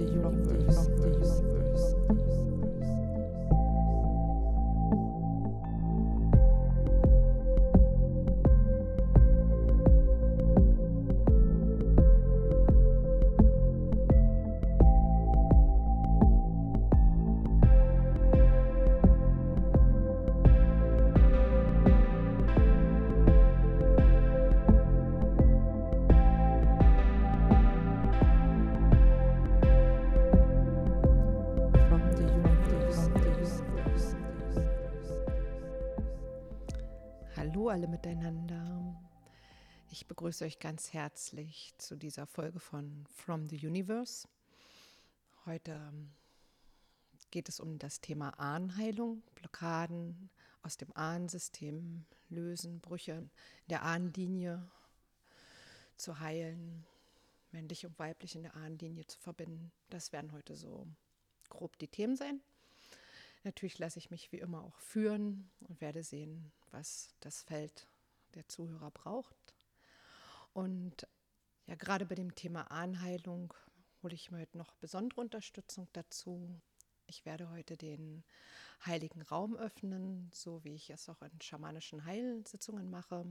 the 0.00 0.12
universe. 0.12 0.88
Begrüße 40.30 40.44
euch 40.44 40.60
ganz 40.60 40.92
herzlich 40.92 41.74
zu 41.76 41.96
dieser 41.96 42.24
Folge 42.24 42.60
von 42.60 43.04
From 43.08 43.48
the 43.48 43.66
Universe. 43.66 44.28
Heute 45.44 45.72
ähm, 45.72 46.12
geht 47.32 47.48
es 47.48 47.58
um 47.58 47.80
das 47.80 48.00
Thema 48.00 48.38
Ahnenheilung, 48.38 49.24
Blockaden 49.34 50.30
aus 50.62 50.76
dem 50.76 50.96
Ahnensystem 50.96 52.06
lösen, 52.28 52.78
Brüche 52.80 53.14
in 53.14 53.30
der 53.70 53.82
Ahnenlinie 53.82 54.70
zu 55.96 56.20
heilen, 56.20 56.86
männlich 57.50 57.84
und 57.84 57.98
weiblich 57.98 58.36
in 58.36 58.44
der 58.44 58.54
Ahnenlinie 58.54 59.08
zu 59.08 59.18
verbinden. 59.18 59.72
Das 59.88 60.12
werden 60.12 60.30
heute 60.30 60.54
so 60.54 60.86
grob 61.48 61.76
die 61.78 61.88
Themen 61.88 62.14
sein. 62.14 62.40
Natürlich 63.42 63.80
lasse 63.80 63.98
ich 63.98 64.12
mich 64.12 64.30
wie 64.30 64.38
immer 64.38 64.62
auch 64.62 64.78
führen 64.78 65.50
und 65.66 65.80
werde 65.80 66.04
sehen, 66.04 66.52
was 66.70 67.16
das 67.18 67.42
Feld 67.42 67.88
der 68.34 68.46
Zuhörer 68.46 68.92
braucht. 68.92 69.56
Und 70.52 71.06
ja, 71.66 71.74
gerade 71.76 72.06
bei 72.06 72.14
dem 72.14 72.34
Thema 72.34 72.70
Ahnheilung 72.70 73.54
hole 74.02 74.14
ich 74.14 74.30
mir 74.30 74.38
heute 74.38 74.58
noch 74.58 74.74
besondere 74.74 75.20
Unterstützung 75.20 75.88
dazu. 75.92 76.60
Ich 77.06 77.24
werde 77.24 77.50
heute 77.50 77.76
den 77.76 78.24
heiligen 78.86 79.22
Raum 79.22 79.56
öffnen, 79.56 80.30
so 80.32 80.64
wie 80.64 80.74
ich 80.74 80.90
es 80.90 81.08
auch 81.08 81.22
in 81.22 81.40
schamanischen 81.40 82.04
Heilsitzungen 82.04 82.90
mache. 82.90 83.24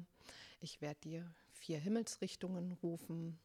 Ich 0.60 0.82
werde 0.82 1.00
dir 1.02 1.34
vier 1.52 1.80
Himmelsrichtungen 1.80 2.74
rufen 2.84 3.40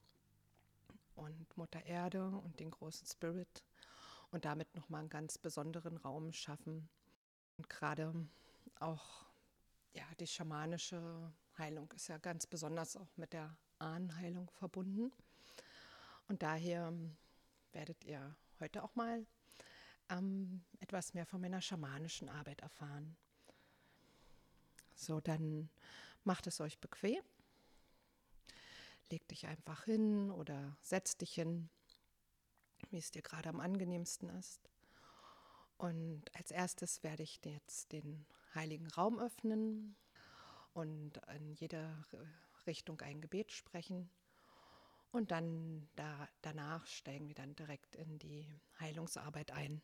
und 1.15 1.57
Mutter 1.57 1.85
Erde 1.87 2.29
und 2.29 2.61
den 2.61 2.71
großen 2.71 3.07
Spirit 3.07 3.65
und 4.31 4.45
damit 4.45 4.75
nochmal 4.75 5.01
einen 5.01 5.11
ganz 5.11 5.39
besonderen 5.39 5.97
Raum 5.97 6.33
schaffen. 6.33 6.89
Und 7.57 7.69
gerade 7.69 8.13
auch 8.81 9.25
ja, 9.95 10.05
die 10.19 10.27
schamanische 10.27 11.33
Heilung 11.59 11.91
ist 11.93 12.09
ja 12.09 12.19
ganz 12.19 12.47
besonders 12.47 12.97
auch 12.97 13.17
mit 13.17 13.33
der 13.33 13.57
Ahnenheilung 13.79 14.51
verbunden. 14.51 15.13
Und 16.29 16.43
daher 16.43 16.93
werdet 17.73 18.05
ihr 18.05 18.35
heute 18.61 18.83
auch 18.83 18.95
mal 18.95 19.27
ähm, 20.09 20.65
etwas 20.81 21.15
mehr 21.15 21.27
von 21.27 21.41
meiner 21.41 21.61
schamanischen 21.61 22.29
Arbeit 22.29 22.61
erfahren. 22.61 23.17
So, 24.95 25.21
dann 25.21 25.69
macht 26.25 26.47
es 26.47 26.61
euch 26.61 26.79
bequem. 26.79 27.23
Legt 29.11 29.31
dich 29.31 29.47
einfach 29.47 29.85
hin 29.85 30.31
oder 30.31 30.77
setzt 30.83 31.21
dich 31.21 31.35
hin 31.35 31.69
wie 32.95 32.99
es 32.99 33.11
dir 33.11 33.23
gerade 33.23 33.49
am 33.49 33.61
angenehmsten 33.61 34.29
ist. 34.31 34.61
Und 35.77 36.23
als 36.35 36.51
erstes 36.51 37.03
werde 37.03 37.25
ich 37.25 37.41
jetzt 37.45 37.93
den 37.93 38.25
heiligen 38.55 38.87
Raum 38.87 39.19
öffnen 39.19 39.97
und 40.75 41.13
in 41.35 41.53
jeder 41.55 42.05
Richtung 42.67 43.01
ein 43.01 43.21
Gebet 43.21 43.53
sprechen. 43.53 44.11
Und 45.13 45.31
dann 45.31 45.89
da, 45.95 46.29
danach 46.43 46.87
steigen 46.87 47.29
wir 47.29 47.35
dann 47.35 47.55
direkt 47.55 47.95
in 47.95 48.19
die 48.19 48.47
Heilungsarbeit 48.81 49.53
ein. 49.53 49.81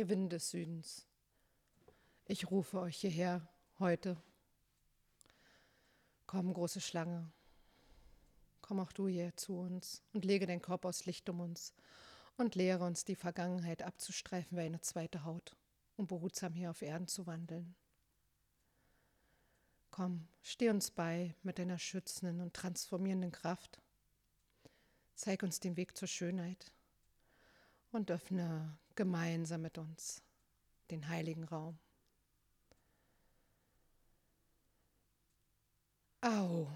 Ihr 0.00 0.08
Winde 0.08 0.36
des 0.36 0.48
Südens, 0.48 1.06
ich 2.24 2.50
rufe 2.50 2.80
euch 2.80 2.96
hierher 2.96 3.46
heute. 3.78 4.16
Komm, 6.26 6.54
große 6.54 6.80
Schlange, 6.80 7.30
komm 8.62 8.80
auch 8.80 8.92
du 8.92 9.08
hier 9.08 9.36
zu 9.36 9.58
uns 9.58 10.02
und 10.14 10.24
lege 10.24 10.46
dein 10.46 10.62
Korb 10.62 10.86
aus 10.86 11.04
Licht 11.04 11.28
um 11.28 11.40
uns 11.40 11.74
und 12.38 12.54
lehre 12.54 12.84
uns 12.84 13.04
die 13.04 13.14
Vergangenheit 13.14 13.82
abzustreifen 13.82 14.56
wie 14.56 14.62
eine 14.62 14.80
zweite 14.80 15.24
Haut, 15.24 15.54
um 15.98 16.06
behutsam 16.06 16.54
hier 16.54 16.70
auf 16.70 16.80
Erden 16.80 17.06
zu 17.06 17.26
wandeln. 17.26 17.74
Komm, 19.90 20.28
steh 20.40 20.70
uns 20.70 20.90
bei 20.90 21.34
mit 21.42 21.58
deiner 21.58 21.78
schützenden 21.78 22.40
und 22.40 22.54
transformierenden 22.54 23.32
Kraft. 23.32 23.82
Zeig 25.14 25.42
uns 25.42 25.60
den 25.60 25.76
Weg 25.76 25.94
zur 25.94 26.08
Schönheit 26.08 26.72
und 27.92 28.10
öffne 28.10 28.78
gemeinsam 28.96 29.62
mit 29.62 29.78
uns 29.78 30.22
den 30.90 31.08
heiligen 31.08 31.44
Raum. 31.44 31.78
Au. 36.22 36.68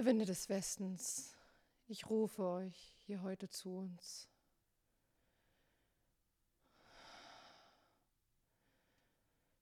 Ihr 0.00 0.06
Winde 0.06 0.24
des 0.24 0.48
Westens, 0.48 1.36
ich 1.86 2.08
rufe 2.08 2.42
euch 2.42 2.96
hier 3.04 3.20
heute 3.20 3.50
zu 3.50 3.76
uns. 3.76 4.30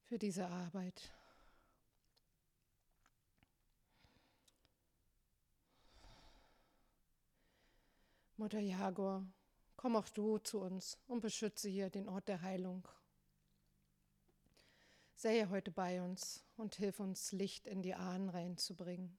Für 0.04 0.16
diese 0.16 0.46
Arbeit. 0.46 1.10
Mutter 8.36 8.60
Jagor, 8.60 9.26
komm 9.74 9.96
auch 9.96 10.08
du 10.08 10.38
zu 10.38 10.60
uns 10.60 10.98
und 11.08 11.18
beschütze 11.18 11.68
hier 11.68 11.90
den 11.90 12.08
Ort 12.08 12.28
der 12.28 12.42
Heilung. 12.42 12.86
Sei 15.16 15.48
heute 15.50 15.72
bei 15.72 16.00
uns 16.00 16.44
und 16.56 16.76
hilf 16.76 17.00
uns, 17.00 17.32
Licht 17.32 17.66
in 17.66 17.82
die 17.82 17.96
Ahnen 17.96 18.28
reinzubringen 18.28 19.18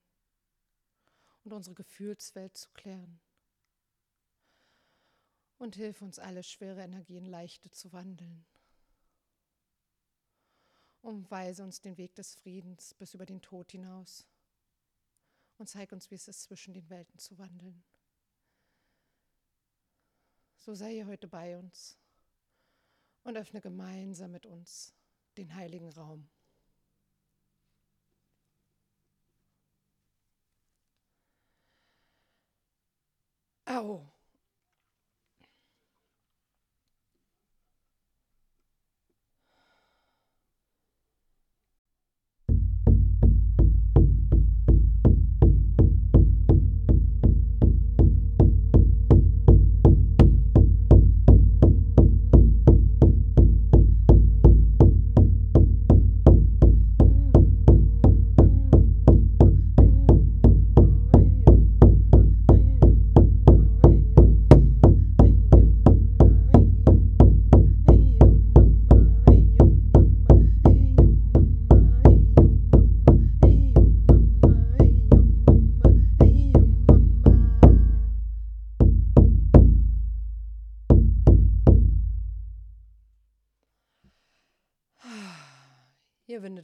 und 1.44 1.53
unsere 1.53 1.75
Gefühlswelt 1.75 2.56
zu 2.57 2.69
klären. 2.71 3.19
Und 5.57 5.75
hilf 5.75 6.01
uns, 6.01 6.19
alle 6.19 6.44
schwere 6.44 6.81
Energien 6.81 7.25
leichte 7.25 7.69
zu 7.69 7.91
wandeln. 7.91 8.45
Und 11.01 11.30
weise 11.31 11.63
uns 11.63 11.81
den 11.81 11.97
Weg 11.97 12.15
des 12.15 12.36
Friedens 12.36 12.94
bis 12.94 13.13
über 13.13 13.25
den 13.25 13.41
Tod 13.41 13.71
hinaus. 13.71 14.25
Und 15.57 15.68
zeig 15.68 15.91
uns, 15.91 16.09
wie 16.12 16.15
es 16.15 16.27
ist, 16.27 16.44
zwischen 16.44 16.74
den 16.74 16.89
Welten 16.89 17.19
zu 17.19 17.38
wandeln. 17.38 17.83
So 20.56 20.74
sei 20.74 20.94
ihr 20.94 21.07
heute 21.07 21.27
bei 21.27 21.57
uns 21.57 21.97
und 23.24 23.38
öffne 23.38 23.62
gemeinsam 23.62 24.31
mit 24.31 24.45
uns 24.45 24.94
den 25.38 25.56
heiligen 25.56 25.89
Raum. 25.89 26.30
Au. 33.69 34.12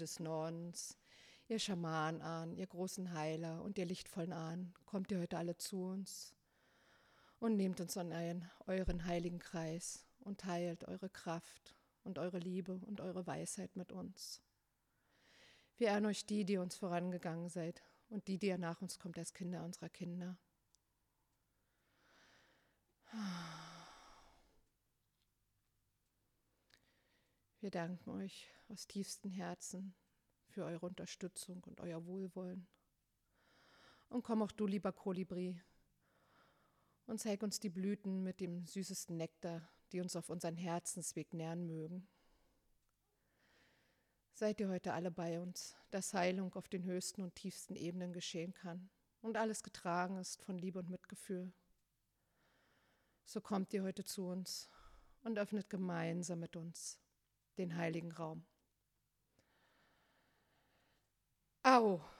Des 0.05 0.19
Nordens, 0.19 0.99
ihr 1.47 1.57
Schamanen 1.57 2.21
an, 2.21 2.55
ihr 2.55 2.67
großen 2.67 3.13
Heiler 3.13 3.63
und 3.63 3.79
ihr 3.79 3.85
lichtvollen 3.87 4.33
Ahnen, 4.33 4.71
kommt 4.85 5.11
ihr 5.11 5.19
heute 5.19 5.39
alle 5.39 5.57
zu 5.57 5.83
uns 5.83 6.35
und 7.39 7.55
nehmt 7.55 7.81
uns 7.81 7.97
an 7.97 8.13
einen, 8.13 8.47
euren 8.67 9.05
heiligen 9.05 9.39
Kreis 9.39 10.05
und 10.19 10.41
teilt 10.41 10.87
eure 10.87 11.09
Kraft 11.09 11.75
und 12.03 12.19
eure 12.19 12.37
Liebe 12.37 12.79
und 12.85 13.01
eure 13.01 13.25
Weisheit 13.25 13.75
mit 13.75 13.91
uns. 13.91 14.43
Wir 15.77 15.87
ehren 15.87 16.05
euch 16.05 16.27
die, 16.27 16.45
die 16.45 16.57
uns 16.57 16.75
vorangegangen 16.75 17.49
seid 17.49 17.81
und 18.09 18.27
die, 18.27 18.37
die 18.37 18.49
ihr 18.49 18.59
nach 18.59 18.83
uns 18.83 18.99
kommt 18.99 19.17
als 19.17 19.33
Kinder 19.33 19.63
unserer 19.63 19.89
Kinder. 19.89 20.37
Wir 27.65 27.71
danken 27.71 28.11
euch 28.11 28.47
aus 28.67 28.85
tiefstem 28.85 29.31
Herzen 29.31 29.95
für 30.49 30.65
eure 30.65 30.85
Unterstützung 30.85 31.63
und 31.63 31.81
euer 31.81 32.05
Wohlwollen. 32.05 32.67
Und 34.07 34.21
komm 34.21 34.43
auch 34.43 34.51
du, 34.51 34.67
lieber 34.67 34.91
Kolibri, 34.91 35.59
und 37.07 37.19
zeig 37.19 37.41
uns 37.41 37.59
die 37.59 37.71
Blüten 37.71 38.21
mit 38.21 38.39
dem 38.39 38.67
süßesten 38.67 39.17
Nektar, 39.17 39.67
die 39.91 39.99
uns 39.99 40.15
auf 40.15 40.29
unseren 40.29 40.57
Herzensweg 40.57 41.33
nähern 41.33 41.65
mögen. 41.65 42.07
Seid 44.35 44.59
ihr 44.59 44.69
heute 44.69 44.93
alle 44.93 45.09
bei 45.09 45.39
uns, 45.39 45.75
dass 45.89 46.13
Heilung 46.13 46.53
auf 46.53 46.67
den 46.67 46.83
höchsten 46.83 47.23
und 47.23 47.33
tiefsten 47.33 47.75
Ebenen 47.75 48.13
geschehen 48.13 48.53
kann 48.53 48.91
und 49.21 49.37
alles 49.37 49.63
getragen 49.63 50.17
ist 50.17 50.39
von 50.43 50.59
Liebe 50.59 50.77
und 50.77 50.91
Mitgefühl. 50.91 51.51
So 53.23 53.41
kommt 53.41 53.73
ihr 53.73 53.81
heute 53.81 54.03
zu 54.03 54.27
uns 54.27 54.69
und 55.23 55.39
öffnet 55.39 55.67
gemeinsam 55.67 56.41
mit 56.41 56.55
uns 56.55 56.99
den 57.57 57.75
heiligen 57.75 58.11
Raum. 58.11 58.45
Au. 61.63 62.14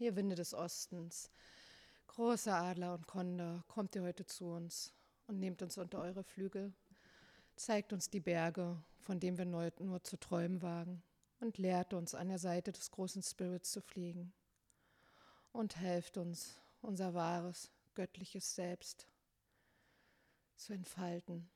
Ihr 0.00 0.14
Winde 0.14 0.36
des 0.36 0.54
Ostens, 0.54 1.28
großer 2.06 2.54
Adler 2.54 2.94
und 2.94 3.08
Kondor, 3.08 3.64
kommt 3.66 3.96
ihr 3.96 4.02
heute 4.02 4.24
zu 4.24 4.44
uns 4.44 4.92
und 5.26 5.40
nehmt 5.40 5.60
uns 5.60 5.76
unter 5.76 6.00
eure 6.00 6.22
Flügel, 6.22 6.72
zeigt 7.56 7.92
uns 7.92 8.08
die 8.08 8.20
Berge, 8.20 8.80
von 9.00 9.18
denen 9.18 9.38
wir 9.38 9.44
nur 9.44 10.04
zu 10.04 10.16
träumen 10.16 10.62
wagen, 10.62 11.02
und 11.40 11.58
lehrt 11.58 11.94
uns 11.94 12.14
an 12.14 12.28
der 12.28 12.38
Seite 12.38 12.70
des 12.70 12.92
großen 12.92 13.24
Spirits 13.24 13.72
zu 13.72 13.80
fliegen. 13.80 14.32
Und 15.50 15.76
helft 15.76 16.16
uns, 16.16 16.60
unser 16.80 17.14
wahres, 17.14 17.72
göttliches 17.96 18.54
Selbst 18.54 19.08
zu 20.54 20.74
entfalten 20.74 21.50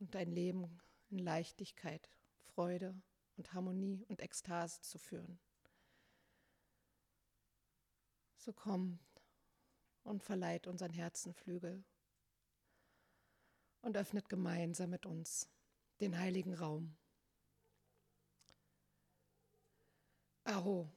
und 0.00 0.16
ein 0.16 0.30
Leben 0.30 0.80
in 1.10 1.18
Leichtigkeit, 1.18 2.08
Freude 2.44 2.94
und 3.36 3.52
Harmonie 3.52 4.06
und 4.08 4.22
Ekstase 4.22 4.80
zu 4.80 4.98
führen. 4.98 5.38
So 8.44 8.52
kommt 8.52 9.00
und 10.02 10.22
verleiht 10.22 10.66
unseren 10.66 10.92
Herzen 10.92 11.32
Flügel 11.32 11.82
und 13.80 13.96
öffnet 13.96 14.28
gemeinsam 14.28 14.90
mit 14.90 15.06
uns 15.06 15.48
den 16.00 16.18
heiligen 16.18 16.52
Raum. 16.52 16.94
Aho. 20.44 20.92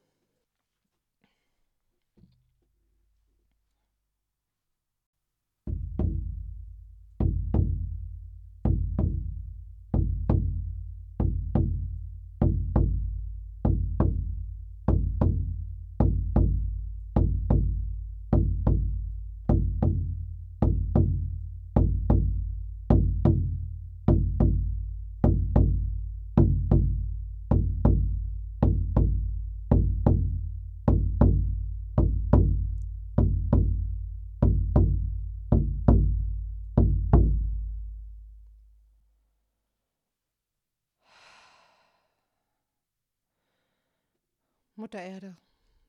Mutter 44.87 45.03
Erde, 45.03 45.35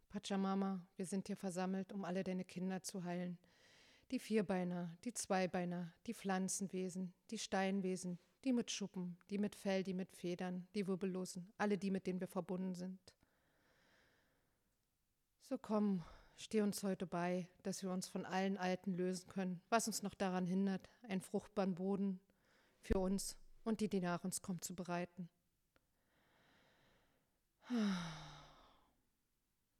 Pachamama, 0.09 0.85
wir 0.97 1.07
sind 1.07 1.29
hier 1.29 1.37
versammelt, 1.37 1.93
um 1.93 2.05
alle 2.05 2.25
deine 2.25 2.45
Kinder 2.45 2.83
zu 2.83 3.05
heilen. 3.05 3.39
Die 4.11 4.19
Vierbeiner, 4.19 4.91
die 5.05 5.15
Zweibeiner, 5.15 5.95
die 6.09 6.15
Pflanzenwesen, 6.15 7.15
die 7.31 7.39
Steinwesen, 7.39 8.19
die 8.43 8.53
mit 8.53 8.73
Schuppen, 8.73 9.17
die 9.31 9.39
mit 9.39 9.55
Fell, 9.55 9.85
die 9.85 9.95
mit 9.95 10.17
Federn, 10.17 10.67
die 10.75 10.89
Wirbellosen, 10.89 11.53
alle 11.59 11.79
die, 11.79 11.93
mit 11.93 12.09
denen 12.09 12.19
wir 12.19 12.27
verbunden 12.27 12.75
sind. 12.75 12.99
So 15.43 15.59
komm, 15.59 16.03
steh 16.35 16.63
uns 16.63 16.83
heute 16.83 17.07
bei, 17.07 17.47
dass 17.63 17.85
wir 17.85 17.93
uns 17.93 18.09
von 18.09 18.27
allen 18.27 18.57
Alten 18.57 18.95
lösen 18.95 19.29
können, 19.29 19.63
was 19.69 19.87
uns 19.87 20.03
noch 20.03 20.15
daran 20.15 20.49
hindert, 20.49 20.91
einen 21.03 21.21
fruchtbaren 21.21 21.77
Boden 21.77 22.19
für 22.81 22.99
uns 22.99 23.37
und 23.63 23.81
die, 23.81 23.89
die 23.89 24.01
nach 24.01 24.25
uns 24.25 24.43
kommen, 24.43 24.61
zu 24.61 24.75
bereiten. 24.75 25.29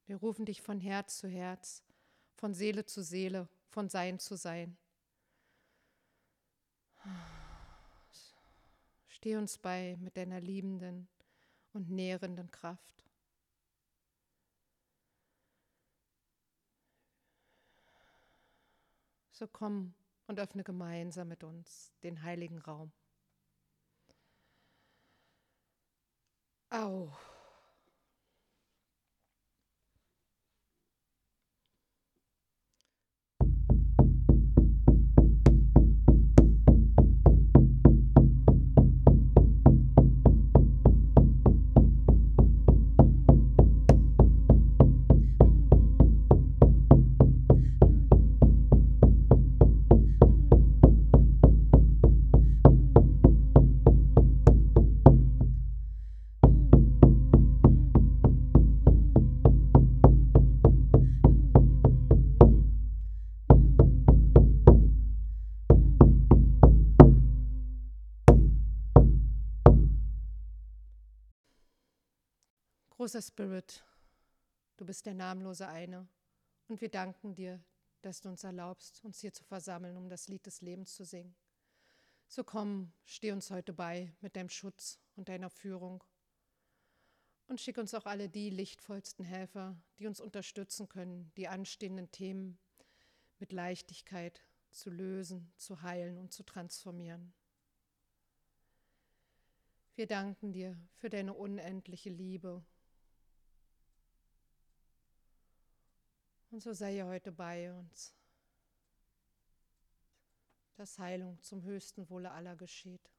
Wir 0.09 0.17
rufen 0.17 0.47
dich 0.47 0.63
von 0.63 0.81
Herz 0.81 1.19
zu 1.19 1.29
Herz, 1.29 1.85
von 2.35 2.55
Seele 2.55 2.87
zu 2.87 3.03
Seele, 3.03 3.47
von 3.69 3.91
Sein 3.91 4.19
zu 4.19 4.39
Sein. 4.39 4.79
Steh 9.09 9.37
uns 9.37 9.59
bei 9.59 9.99
mit 10.01 10.17
deiner 10.17 10.41
liebenden 10.41 11.09
und 11.75 11.91
nährenden 11.91 12.51
Kraft. 12.51 13.05
So 19.33 19.47
komm 19.47 19.93
und 20.27 20.41
öffne 20.41 20.65
gemeinsam 20.65 21.29
mit 21.29 21.45
uns 21.45 21.93
den 22.03 22.23
heiligen 22.23 22.61
Raum. 22.61 22.91
Au. 26.71 27.13
Großer 72.99 73.23
Spirit, 73.23 73.85
du 74.77 74.85
bist 74.85 75.07
der 75.07 75.15
namenlose 75.15 75.69
eine 75.69 76.09
und 76.67 76.81
wir 76.81 76.89
danken 76.89 77.33
dir, 77.33 77.63
dass 78.03 78.21
du 78.21 78.29
uns 78.29 78.43
erlaubst, 78.43 79.05
uns 79.05 79.21
hier 79.21 79.33
zu 79.33 79.45
versammeln, 79.45 79.97
um 79.97 80.09
das 80.09 80.27
Lied 80.27 80.45
des 80.47 80.63
Lebens 80.63 80.97
zu 80.97 81.05
singen. 81.05 81.37
So 82.27 82.43
komm, 82.43 82.93
steh 83.05 83.31
uns 83.31 83.53
heute 83.53 83.73
bei 83.73 84.13
mit 84.21 84.35
deinem 84.35 84.49
Schutz 84.49 84.99
und 85.15 85.29
deiner 85.29 85.49
Führung 85.49 86.03
und 87.47 87.61
schick 87.61 87.79
uns 87.79 87.95
auch 87.95 88.05
alle 88.05 88.29
die 88.29 88.51
lichtvollsten 88.51 89.25
Helfer, 89.25 89.81
die 90.01 90.09
uns 90.09 90.21
unterstützen 90.21 90.89
können, 90.89 91.31
die 91.37 91.47
anstehenden 91.47 92.11
Themen 92.11 92.59
mit 93.39 93.53
Leichtigkeit 93.53 94.43
zu 94.73 94.91
lösen, 94.91 95.53
zu 95.57 95.83
heilen 95.83 96.19
und 96.19 96.33
zu 96.33 96.43
transformieren. 96.43 97.33
Wir 99.95 100.09
danken 100.09 100.51
dir 100.53 100.77
für 100.95 101.11
deine 101.11 101.35
unendliche 101.35 102.11
Liebe 102.11 102.65
Und 106.51 106.63
so 106.63 106.73
sei 106.73 106.97
er 106.97 107.07
heute 107.07 107.31
bei 107.31 107.73
uns, 107.73 108.15
dass 110.77 110.99
Heilung 110.99 111.43
zum 111.43 111.63
höchsten 111.63 112.09
Wohle 112.09 112.31
aller 112.31 112.57
geschieht. 112.57 113.11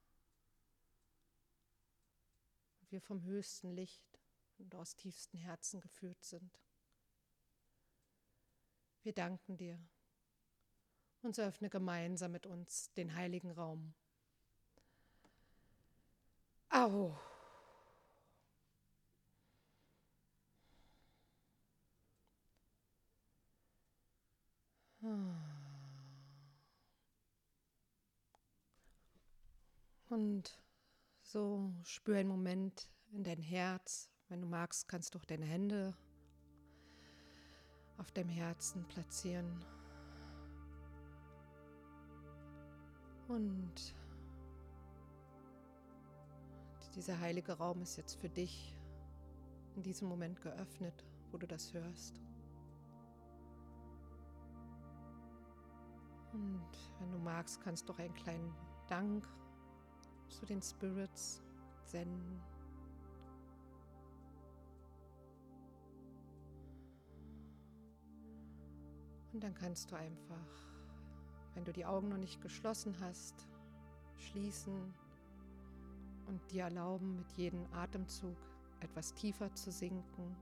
Und 2.82 2.92
wir 2.92 3.02
vom 3.02 3.24
höchsten 3.24 3.72
Licht 3.72 4.20
und 4.58 4.74
aus 4.76 4.96
tiefstem 4.96 5.40
Herzen 5.40 5.80
geführt 5.80 6.24
sind. 6.24 6.60
Wir 9.04 9.14
danken 9.14 9.58
dir 9.58 9.80
und 11.22 11.36
so 11.36 11.42
öffne 11.42 11.70
gemeinsam 11.70 12.32
mit 12.32 12.46
uns 12.46 12.92
den 12.94 13.16
heiligen 13.16 13.52
Raum. 13.52 13.94
Au! 16.70 17.18
Und 30.10 30.60
so 31.22 31.72
spür 31.84 32.18
einen 32.18 32.30
Moment 32.30 32.90
in 33.12 33.24
dein 33.24 33.42
Herz. 33.42 34.10
Wenn 34.28 34.42
du 34.42 34.48
magst, 34.48 34.88
kannst 34.88 35.16
du 35.16 35.20
auch 35.20 35.26
deine 35.26 35.46
Hände 35.46 35.96
auf 37.98 38.12
deinem 38.12 38.30
Herzen 38.30 38.86
platzieren. 38.88 39.64
Und 43.28 43.96
dieser 46.96 47.20
heilige 47.20 47.54
Raum 47.54 47.82
ist 47.82 47.96
jetzt 47.98 48.20
für 48.20 48.30
dich 48.30 48.76
in 49.76 49.84
diesem 49.84 50.08
Moment 50.10 50.42
geöffnet, 50.42 51.06
wo 51.32 51.38
du 51.38 51.48
das 51.48 51.74
hörst. 51.74 52.20
Und 56.34 56.62
wenn 57.00 57.12
du 57.12 57.18
magst, 57.18 57.62
kannst 57.62 57.88
du 57.88 57.94
auch 57.94 58.00
einen 58.00 58.14
kleinen 58.14 58.54
Dank 58.88 59.28
zu 60.30 60.46
den 60.46 60.62
Spirits 60.62 61.42
senden. 61.84 62.42
Und 69.34 69.44
dann 69.44 69.54
kannst 69.54 69.92
du 69.92 69.96
einfach, 69.96 70.68
wenn 71.54 71.64
du 71.64 71.72
die 71.72 71.86
Augen 71.86 72.10
noch 72.10 72.18
nicht 72.18 72.42
geschlossen 72.42 72.96
hast, 73.00 73.48
schließen 74.18 74.94
und 76.28 76.52
dir 76.52 76.64
erlauben, 76.64 77.16
mit 77.16 77.32
jedem 77.34 77.66
Atemzug 77.74 78.38
etwas 78.80 79.14
tiefer 79.14 79.54
zu 79.54 79.72
sinken. 79.72 80.36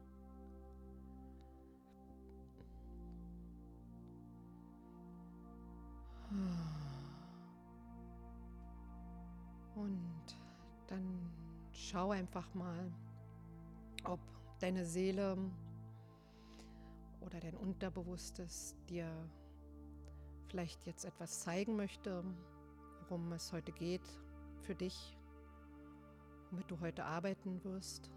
Schau 11.89 12.11
einfach 12.11 12.53
mal, 12.53 12.91
ob 14.03 14.19
deine 14.59 14.85
Seele 14.85 15.37
oder 17.21 17.39
dein 17.39 17.55
Unterbewusstes 17.55 18.75
dir 18.89 19.09
vielleicht 20.47 20.85
jetzt 20.85 21.05
etwas 21.05 21.41
zeigen 21.41 21.75
möchte, 21.75 22.23
worum 23.01 23.31
es 23.31 23.53
heute 23.53 23.71
geht 23.71 24.05
für 24.61 24.75
dich, 24.75 25.17
womit 26.49 26.69
du 26.69 26.79
heute 26.81 27.05
arbeiten 27.05 27.63
wirst. 27.63 28.09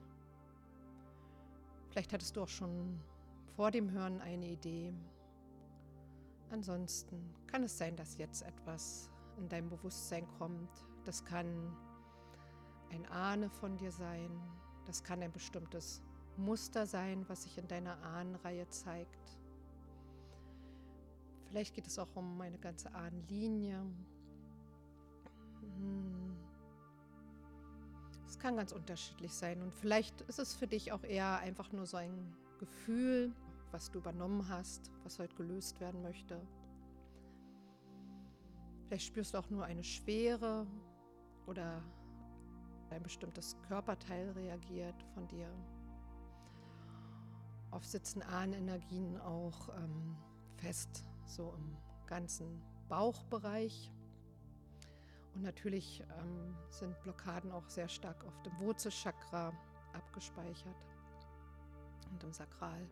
Vielleicht 1.91 2.13
hattest 2.13 2.37
du 2.37 2.43
auch 2.43 2.49
schon 2.49 3.01
vor 3.57 3.71
dem 3.71 3.91
Hören 3.93 4.21
eine 4.21 4.47
Idee. 4.47 4.93
Ansonsten 6.51 7.35
kann 7.47 7.63
es 7.63 7.79
sein, 7.79 7.95
dass 7.97 8.19
jetzt 8.19 8.43
etwas 8.43 9.11
in 9.39 9.49
dein 9.49 9.69
Bewusstsein 9.69 10.27
kommt, 10.39 10.71
das 11.05 11.25
kann 11.25 11.77
ein 12.91 13.07
Ahne 13.07 13.51
von 13.51 13.77
dir 13.77 13.93
sein. 13.93 14.31
Das 14.87 15.03
kann 15.03 15.23
ein 15.23 15.33
bestimmtes 15.33 16.03
Muster 16.37 16.87
sein, 16.87 17.25
was 17.29 17.45
sich 17.45 17.59
in 17.59 17.69
deiner 17.69 18.03
Ahnenreihe 18.03 18.69
zeigt. 18.69 19.39
Vielleicht 21.49 21.75
geht 21.75 21.87
es 21.87 21.99
auch 21.99 22.15
um 22.15 22.41
eine 22.41 22.59
ganze 22.59 22.95
Ahnenlinie. 22.95 23.81
Hm. 25.61 26.37
Es 28.27 28.39
kann 28.39 28.57
ganz 28.57 28.73
unterschiedlich 28.73 29.35
sein. 29.35 29.61
Und 29.61 29.75
vielleicht 29.75 30.21
ist 30.23 30.39
es 30.39 30.55
für 30.55 30.69
dich 30.69 30.93
auch 30.93 31.03
eher 31.03 31.39
einfach 31.39 31.73
nur 31.73 31.87
so 31.87 31.97
ein 31.97 32.37
Gefühl, 32.59 33.33
was 33.73 33.91
du 33.91 33.99
übernommen 33.99 34.49
hast, 34.49 34.91
was 35.03 35.19
heute 35.19 35.35
gelöst 35.35 35.81
werden 35.81 36.03
möchte. 36.03 36.41
Vielleicht 38.87 39.07
spürst 39.07 39.35
du 39.35 39.39
auch 39.39 39.51
nur 39.51 39.65
eine 39.65 39.85
Schwere 39.85 40.67
oder 41.47 41.83
ein 42.91 43.03
bestimmtes 43.03 43.57
Körperteil 43.69 44.31
reagiert 44.31 45.03
von 45.15 45.27
dir. 45.29 45.49
Oft 47.71 47.89
sitzen 47.89 48.23
Ahnenenergien 48.23 49.21
auch 49.21 49.69
ähm, 49.77 50.17
fest, 50.57 51.05
so 51.25 51.55
im 51.57 51.77
ganzen 52.07 52.61
Bauchbereich. 52.89 53.93
Und 55.35 55.43
natürlich 55.43 56.03
ähm, 56.19 56.57
sind 56.71 57.01
Blockaden 57.03 57.53
auch 57.53 57.69
sehr 57.69 57.89
stark 57.89 58.25
auf 58.25 58.43
dem 58.43 58.59
Wurzelchakra 58.59 59.53
abgespeichert 59.93 60.75
und 62.11 62.25
im 62.25 62.33
Sakral. 62.33 62.89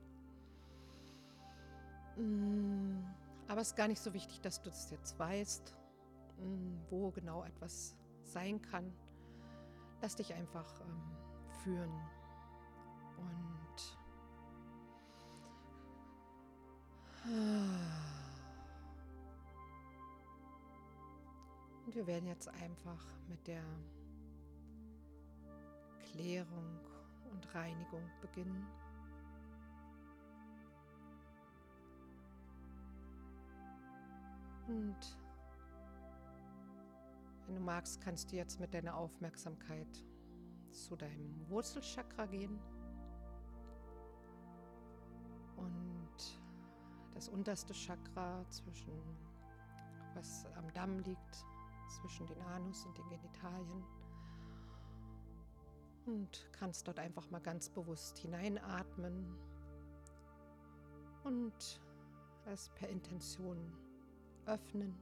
Mm, 2.17 3.05
aber 3.49 3.61
es 3.61 3.69
ist 3.69 3.76
gar 3.76 3.88
nicht 3.88 4.00
so 4.00 4.12
wichtig, 4.14 4.40
dass 4.40 4.61
du 4.62 4.71
das 4.71 4.90
jetzt 4.90 5.19
weißt, 5.19 5.75
mm, 6.38 6.90
wo 6.90 7.11
genau 7.11 7.45
etwas 7.45 7.97
sein 8.23 8.62
kann. 8.62 8.93
Lass 10.00 10.17
dich 10.17 10.33
einfach 10.33 10.81
ähm, 10.81 11.02
führen 11.62 11.93
und 13.19 13.99
und 21.85 21.95
wir 21.95 22.07
werden 22.07 22.26
jetzt 22.26 22.49
einfach 22.49 23.05
mit 23.28 23.47
der 23.47 23.62
Klärung 26.11 26.81
und 27.31 27.55
Reinigung 27.55 28.02
beginnen. 28.23 28.67
Und 34.67 34.97
wenn 37.49 37.55
du 37.57 37.62
magst, 37.62 38.02
kannst 38.02 38.31
du 38.31 38.37
jetzt 38.37 38.61
mit 38.61 38.75
deiner 38.75 38.95
Aufmerksamkeit 38.95 40.05
zu 40.71 40.97
deinem 40.97 41.49
Wurzelchakra 41.49 42.26
gehen. 42.26 42.61
Und 45.57 46.43
das 47.14 47.28
unterste 47.31 47.73
Chakra 47.73 48.45
zwischen 48.50 48.93
was 50.14 50.45
am 50.57 50.71
Damm 50.75 50.99
liegt, 51.00 51.47
zwischen 51.88 52.26
den 52.26 52.40
Anus 52.43 52.85
und 52.85 52.99
den 52.99 53.09
Genitalien. 53.09 53.85
Und 56.05 56.49
kannst 56.52 56.87
dort 56.87 56.99
einfach 56.99 57.31
mal 57.31 57.40
ganz 57.40 57.71
bewusst 57.71 58.19
hineinatmen. 58.19 59.38
Und 61.25 61.81
es 62.45 62.69
per 62.75 62.90
Intention 62.90 63.73
öffnen. 64.45 64.95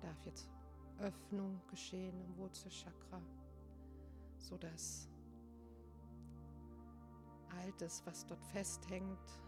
Da 0.00 0.08
darf 0.08 0.24
jetzt 0.24 0.53
Öffnung 1.00 1.60
geschehen 1.68 2.20
im 2.20 2.36
Wurzelchakra, 2.36 3.20
sodass 4.38 5.08
Altes, 7.60 8.02
was 8.04 8.26
dort 8.26 8.44
festhängt, 8.46 9.40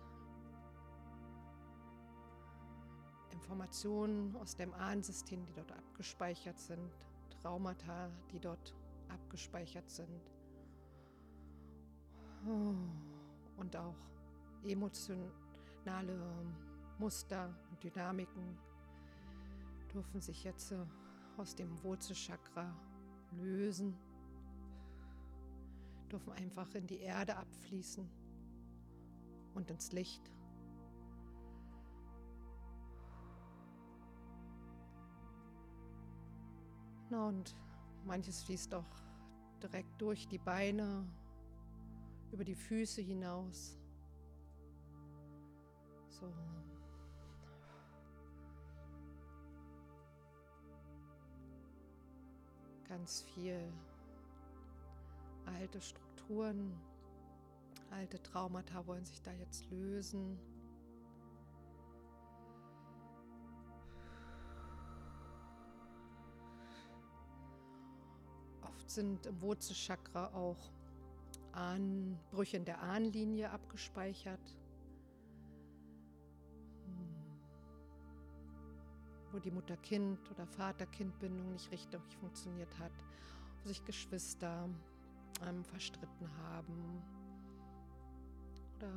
Informationen 3.33 4.35
aus 4.37 4.57
dem 4.57 4.73
Ahnensystem, 4.75 5.45
die 5.45 5.53
dort 5.53 5.73
abgespeichert 5.73 6.59
sind, 6.59 6.91
Traumata, 7.31 8.11
die 8.33 8.41
dort 8.41 8.75
abgespeichert 9.09 9.88
sind 9.88 10.31
und 13.57 13.76
auch 13.76 13.95
emotionale 14.65 16.19
Muster 16.99 17.54
und 17.71 17.82
Dynamiken 17.82 18.59
dürfen 19.93 20.21
sich 20.21 20.45
jetzt 20.45 20.73
äh, 20.73 20.76
aus 21.38 21.54
dem 21.54 21.82
Wurzelchakra 21.82 22.75
lösen, 23.32 23.96
dürfen 26.10 26.32
einfach 26.32 26.75
in 26.75 26.86
die 26.86 27.00
Erde 27.00 27.36
abfließen 27.36 28.08
und 29.54 29.70
ins 29.70 29.92
Licht. 29.92 30.30
Na 37.08 37.28
und 37.28 37.56
manches 38.04 38.42
fließt 38.44 38.75
auch 38.75 39.02
direkt 39.62 40.00
durch 40.00 40.26
die 40.28 40.38
Beine, 40.38 41.06
über 42.32 42.44
die 42.44 42.54
Füße 42.54 43.00
hinaus. 43.00 43.78
So. 46.08 46.32
Ganz 52.88 53.22
viel 53.22 53.60
alte 55.44 55.80
Strukturen, 55.80 56.72
alte 57.90 58.22
Traumata 58.22 58.86
wollen 58.86 59.04
sich 59.04 59.20
da 59.22 59.32
jetzt 59.32 59.68
lösen. 59.70 60.38
Oft 68.62 68.90
sind 68.90 69.26
im 69.26 69.40
Wurzelchakra 69.40 70.28
auch 70.32 70.70
Ahnenbrüche 71.52 72.56
in 72.56 72.64
der 72.64 72.82
Ahnenlinie 72.82 73.50
abgespeichert. 73.50 74.56
Wo 79.36 79.40
die 79.40 79.50
Mutter-Kind- 79.50 80.30
oder 80.30 80.46
Vater-Kind-Bindung 80.46 81.52
nicht 81.52 81.70
richtig 81.70 82.00
funktioniert 82.18 82.78
hat, 82.78 82.92
wo 83.60 83.68
sich 83.68 83.84
Geschwister 83.84 84.66
ähm, 85.46 85.62
verstritten 85.62 86.26
haben 86.38 87.02
oder 88.76 88.90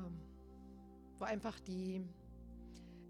wo 1.19 1.25
einfach 1.25 1.59
die 1.59 2.01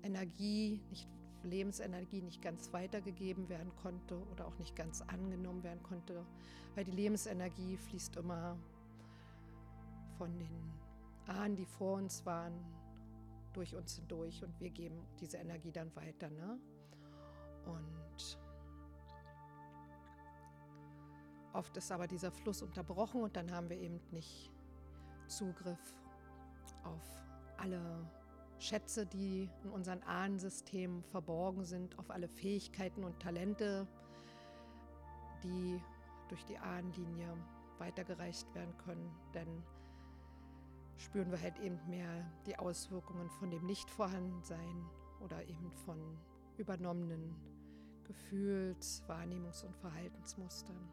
Energie, 0.01 0.81
nicht, 0.89 1.07
Lebensenergie 1.43 2.23
nicht 2.23 2.41
ganz 2.41 2.73
weitergegeben 2.73 3.47
werden 3.47 3.71
konnte 3.75 4.17
oder 4.31 4.47
auch 4.47 4.57
nicht 4.57 4.75
ganz 4.75 5.01
angenommen 5.01 5.61
werden 5.61 5.83
konnte, 5.83 6.25
weil 6.73 6.83
die 6.83 6.91
Lebensenergie 6.91 7.77
fließt 7.77 8.15
immer 8.15 8.57
von 10.17 10.35
den 10.39 10.73
Ahnen, 11.27 11.55
die 11.55 11.65
vor 11.65 11.97
uns 11.97 12.25
waren, 12.25 12.53
durch 13.53 13.75
uns 13.75 13.97
hindurch 13.97 14.43
und 14.43 14.59
wir 14.59 14.71
geben 14.71 14.99
diese 15.19 15.37
Energie 15.37 15.71
dann 15.71 15.95
weiter. 15.95 16.31
Ne? 16.31 16.59
Und 17.65 18.39
oft 21.53 21.75
ist 21.77 21.91
aber 21.91 22.07
dieser 22.07 22.31
Fluss 22.31 22.61
unterbrochen 22.61 23.21
und 23.21 23.35
dann 23.35 23.51
haben 23.51 23.69
wir 23.69 23.77
eben 23.77 23.99
nicht 24.11 24.51
Zugriff 25.27 25.95
auf 26.83 27.03
alle 27.57 28.07
Schätze, 28.59 29.05
die 29.05 29.49
in 29.63 29.69
unseren 29.69 30.03
Ahnensystemen 30.03 31.03
verborgen 31.03 31.63
sind, 31.63 31.97
auf 31.97 32.09
alle 32.09 32.27
Fähigkeiten 32.27 33.03
und 33.03 33.19
Talente, 33.19 33.87
die 35.43 35.81
durch 36.27 36.43
die 36.45 36.57
Ahnenlinie 36.57 37.33
weitergereicht 37.77 38.53
werden 38.53 38.75
können. 38.77 39.11
Denn 39.33 39.63
spüren 40.97 41.31
wir 41.31 41.41
halt 41.41 41.57
eben 41.59 41.79
mehr 41.89 42.29
die 42.45 42.57
Auswirkungen 42.57 43.29
von 43.29 43.49
dem 43.49 43.65
Nichtvorhandensein 43.65 44.85
oder 45.21 45.41
eben 45.43 45.71
von 45.85 46.17
übernommenen 46.59 47.35
Gefühls-, 48.03 49.03
Wahrnehmungs- 49.07 49.65
und 49.65 49.75
Verhaltensmustern. 49.77 50.89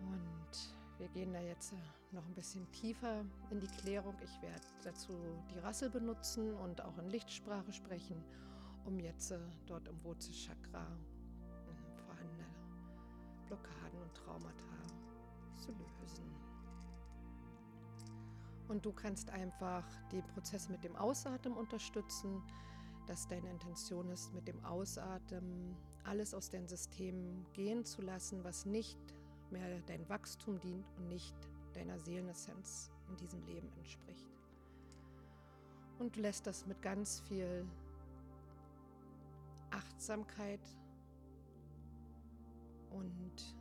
Und 0.00 0.74
wir 0.98 1.08
gehen 1.08 1.32
da 1.32 1.40
jetzt 1.40 1.72
noch 2.12 2.26
ein 2.26 2.34
bisschen 2.34 2.70
tiefer 2.72 3.24
in 3.50 3.60
die 3.60 3.68
Klärung. 3.68 4.14
Ich 4.22 4.42
werde 4.42 4.66
dazu 4.82 5.12
die 5.52 5.58
Rassel 5.58 5.88
benutzen 5.90 6.54
und 6.54 6.82
auch 6.82 6.98
in 6.98 7.08
Lichtsprache 7.08 7.72
sprechen, 7.72 8.22
um 8.84 8.98
jetzt 8.98 9.32
dort 9.66 9.88
im 9.88 10.02
Wurzelchakra 10.04 10.86
hm, 10.86 12.04
vorhandene 12.06 12.46
Blockaden 13.46 14.02
und 14.02 14.14
Traumata 14.14 14.76
zu 15.56 15.72
lösen. 15.72 16.34
Und 18.68 18.84
du 18.84 18.92
kannst 18.92 19.30
einfach 19.30 19.84
den 20.12 20.26
Prozess 20.28 20.68
mit 20.68 20.84
dem 20.84 20.96
Ausatmen 20.96 21.54
unterstützen 21.54 22.42
dass 23.10 23.26
deine 23.26 23.50
Intention 23.50 24.08
ist, 24.08 24.32
mit 24.34 24.46
dem 24.46 24.64
Ausatmen 24.64 25.76
alles 26.04 26.32
aus 26.32 26.48
deinem 26.48 26.68
System 26.68 27.44
gehen 27.54 27.84
zu 27.84 28.02
lassen, 28.02 28.44
was 28.44 28.66
nicht 28.66 28.96
mehr 29.50 29.80
dein 29.86 30.08
Wachstum 30.08 30.60
dient 30.60 30.86
und 30.96 31.08
nicht 31.08 31.34
deiner 31.72 31.98
Seelenessenz 31.98 32.88
in 33.08 33.16
diesem 33.16 33.44
Leben 33.46 33.68
entspricht. 33.78 34.30
Und 35.98 36.14
du 36.14 36.20
lässt 36.20 36.46
das 36.46 36.66
mit 36.66 36.80
ganz 36.82 37.18
viel 37.22 37.66
Achtsamkeit 39.70 40.60
und 42.90 43.56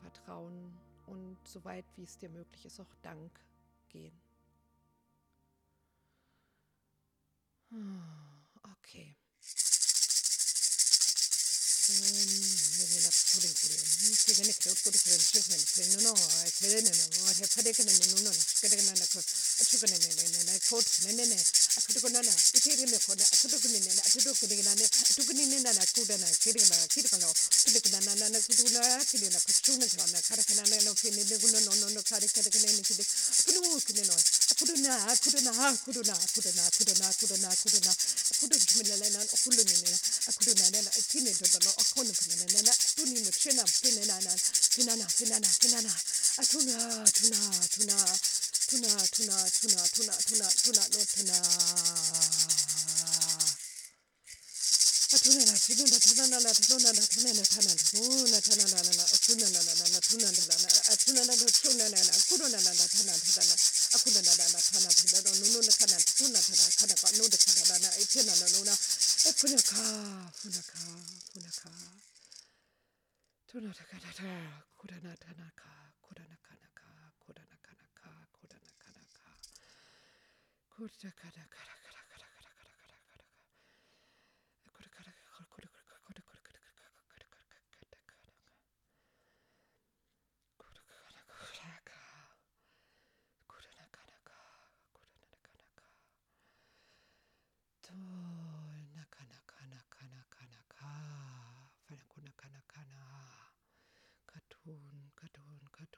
Vertrauen 0.00 0.78
und 1.06 1.38
soweit 1.42 1.86
wie 1.96 2.04
es 2.04 2.18
dir 2.18 2.30
möglich 2.30 2.66
ist, 2.66 2.78
auch 2.78 2.94
Dank 3.02 3.32
gehen. 3.88 4.14
Okay. 8.80 9.14
ಸಿಗನೆ 14.20 14.52
ಕೇಳ್ಕೊಡಿ 14.54 14.98
friends 14.98 15.48
ನನ್ನ 15.50 15.64
ಫ್ರೆಂಡ್ನು 15.66 16.12
ಕೇಳಿದೆ 16.50 16.80
ನಾನು 16.88 17.32
ಹೆಫರಿಗೆ 17.38 17.82
ನನ್ನ 17.82 18.02
ಇನ್ನೂ 18.08 18.32
ಕಡೆಗೆ 18.60 18.82
ನಾನು 18.82 19.04
ಅಚ್ಚುಗನೆ 19.60 19.96
ಮೇಲೆ 19.98 20.22
ನಾನು 20.40 20.60
ಕೋಟ್ಸ್ 20.68 20.96
ನೆನ್ನೆ 21.06 21.38
ಅಕ್ಕಡುಗು 21.80 22.08
ನಾನು 22.08 22.32
ಇಟ್ಟಿರಲಿ 22.50 22.98
ಕೊನೆ 23.00 23.24
ಅಕ್ಕಡುಗು 23.26 23.68
ನಿನ್ನೆ 23.68 23.92
ಅಟ್ಟುಗು 24.00 24.42
ನಿನಗೆ 24.42 24.64
ನಾನು 24.68 24.84
ಅಟ್ಟುಗು 25.00 25.32
ನಿನ್ನೆ 25.40 25.58
ನಾನು 25.68 25.86
ಕೂಡ 25.92 26.10
ನಾನು 26.14 26.36
ಕಿರಿ 26.42 26.62
ಕಿರಿಕೊಂಡು 26.94 27.32
ಕಿರಿಕ 27.62 27.86
ನಾನು 27.96 28.18
ನನ್ನ 28.22 28.36
ಕುಟುಂಬ 28.46 28.76
ಕಿರಿ 29.10 29.26
ನಾನು 29.26 29.42
ಕಚ್ಚು 29.46 29.72
ನಾನು 29.78 30.22
ಕರಕ 30.28 30.50
ನಾನು 30.60 30.94
ಫಿನ್ನಿಗೂ 30.94 31.48
ನಾನು 31.50 32.02
ಕಾರ್ಯಕ್ರಮಕ್ಕೆ 32.04 32.60
ನೆನಪಿದೆ 32.66 33.06
na 33.50 33.80
kene 33.80 34.02
kene 34.02 34.04
kene 34.04 34.36
kene 34.60 34.80
kene 34.80 34.80
kene 34.80 34.80
na 34.80 34.94
na 34.94 35.02
na 35.02 35.06
kutu 35.10 35.10
na 35.10 35.10
kene 35.10 35.10
na 35.10 35.10
kutu 35.10 35.10
na 35.10 35.10
na 35.10 35.10
kare 35.10 35.10
kene 35.10 35.10
na 35.10 35.10
no 35.10 35.10
kene 35.10 35.10
ne 35.10 35.10
kuno 35.10 35.10
no 35.10 35.10
no 35.10 35.10
no 35.10 35.10
kare 35.10 35.10
kene 35.10 35.10
kene 35.10 35.10
ne 35.10 35.10
kene 35.10 35.10
kuno 35.10 35.10
kene 35.10 35.10
no 35.10 35.10
akutu 35.10 35.12
na 35.12 35.12
akutu 35.12 35.40
na 35.40 35.52
akutu 35.52 36.02
na 36.02 36.14
akutu 36.14 36.50
na 36.50 36.62
akutu 36.62 36.86
na 36.90 37.08
akutu 37.10 37.36
na 37.36 37.48
akutu 37.50 37.80
na 37.80 37.90
akutu 37.90 38.56
kene 38.70 38.96
ne 38.96 39.08
na 39.10 39.20
akutu 39.20 39.50
ne 39.50 39.74
ne 39.74 39.98
akutu 40.28 40.52
na 40.54 40.80
na 40.80 40.90
tine 41.10 41.30
to 41.34 41.58
no 41.58 41.70
akutu 41.70 42.12
kene 42.14 42.44
ne 42.52 42.60
na 42.62 42.72
akutu 42.72 43.02
ni 43.06 43.20
no 43.20 43.30
chena 43.30 43.64
pene 43.82 44.02
na 44.06 44.16
na 44.20 44.32
pena 44.74 44.94
na 44.96 45.06
pena 45.18 45.36
na 45.40 45.48
pena 45.60 45.80
na 45.82 45.92
atuna 46.40 47.04
tuna 47.12 47.38
tuna 47.74 47.98
tuna 48.68 48.90
tuna 49.10 49.48
tuna 49.50 49.82
tuna 49.94 50.14
tuna 50.26 50.46
tuna 50.62 50.84
no 50.88 51.04
tuna 51.04 51.36
atuna 55.10 55.44
na 55.44 55.54
tuna 55.58 55.84
na 55.90 55.98
tuna 55.98 56.26
na 56.26 56.38
na 56.40 56.54
tuna 56.54 56.92
na 56.92 57.02
tuna 57.06 57.32
na 57.32 57.44
tuna 57.44 57.74
tuna 57.90 58.40
tuna 58.40 58.64
na 58.70 58.82
na 58.82 58.92
na 58.94 59.04
atuna 59.14 59.46
na 59.50 59.60
na 59.62 59.74
na 59.90 60.00
tuna 60.00 60.30
na 60.30 60.56
na 60.62 60.68
tuna 61.00 61.22
na 61.24 61.34
tuna 61.36 61.86
na 61.88 62.00
na 62.08 62.14
kuro 62.28 62.46
na 62.48 62.58
na 62.60 62.72
na 62.78 62.84
tana 62.92 63.12
tana 63.24 63.42
na 63.50 63.56
aku 63.96 64.08
na 64.14 64.20
na 64.26 64.32
na 64.38 64.44
na 64.52 64.58
tana 64.60 64.90
tana 64.98 65.18
na 65.24 65.30
nu 65.40 65.46
nu 65.52 65.60
na 65.66 65.72
kana 65.80 65.96
tuna 66.18 66.38
tana 66.46 66.66
kana 66.78 66.94
ka 67.00 67.08
nu 67.16 67.24
de 67.32 67.36
kana 67.44 67.62
na 67.70 67.76
na 67.84 67.88
e 68.00 68.04
tena 68.12 68.34
na 68.40 68.46
nu 68.52 68.60
na 68.68 68.74
e 69.28 69.30
puna 69.38 69.58
ka 69.70 69.80
puna 70.40 70.60
ka 70.70 70.78
puna 71.32 71.50
ka 71.60 71.70
tuna 73.48 73.70
ta 73.78 73.84
kana 73.90 74.10
ta 74.18 74.30
kuro 74.78 74.96
na 75.04 75.12
tana 75.24 75.46
ka 75.60 75.70
kuro 76.04 76.22
na 76.30 76.36
kana 76.46 76.68
ka 76.78 76.88
kuro 77.22 77.42
na 77.50 77.56
kana 77.66 77.86
ka 77.98 78.10
kuro 78.36 78.56
na 78.64 78.70
kana 78.82 79.02
ka 79.16 79.24
kuro 80.70 80.86
na 81.02 81.10
kana 81.20 81.44
ka 81.54 81.69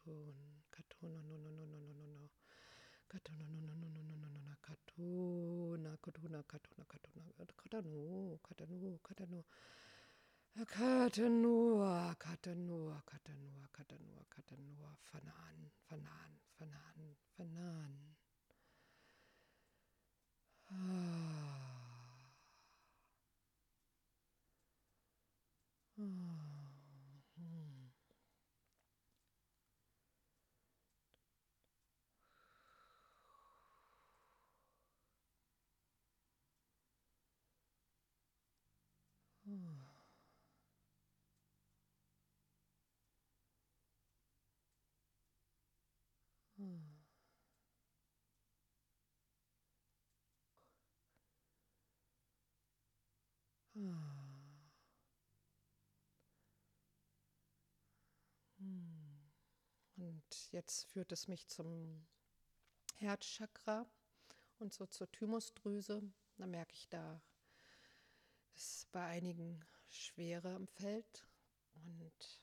katun, 0.04 0.34
katun, 0.70 0.70
katun, 0.70 1.14
no, 1.14 1.18
no, 1.22 1.38
no, 1.38 1.50
no, 1.54 1.66
no, 1.66 1.78
no, 1.78 2.06
no. 2.18 2.30
Katun, 3.08 3.38
no, 3.66 3.74
no, 3.74 3.74
no, 3.78 3.88
no, 3.88 4.02
no, 4.02 4.16
no, 4.18 4.28
no, 4.28 4.40
no, 4.42 4.54
katuna, 4.62 5.96
katuna, 6.02 6.42
katuna, 6.42 6.84
katuna, 6.90 7.54
katanu, 7.56 8.38
katanu, 8.42 8.98
katanu. 9.02 9.44
Katanua, 10.54 12.14
katanua, 12.18 13.02
katanua, 13.06 13.66
katanua, 13.72 14.24
katanua, 14.28 14.90
fanan, 15.08 15.70
fanan, 15.88 16.32
fanan, 16.58 17.16
fanan. 17.36 17.94
Ah. 20.70 22.18
Ah. 25.98 26.31
Und 59.96 60.52
jetzt 60.52 60.84
führt 60.84 61.12
es 61.12 61.28
mich 61.28 61.48
zum 61.48 62.06
Herzchakra 62.96 63.86
und 64.58 64.72
so 64.72 64.86
zur 64.86 65.10
Thymusdrüse. 65.10 66.02
Da 66.36 66.46
merke 66.46 66.74
ich, 66.74 66.88
da 66.88 67.20
ist 68.54 68.90
bei 68.92 69.04
einigen 69.04 69.64
Schwere 69.88 70.54
am 70.54 70.66
Feld 70.66 71.26
und 71.74 72.40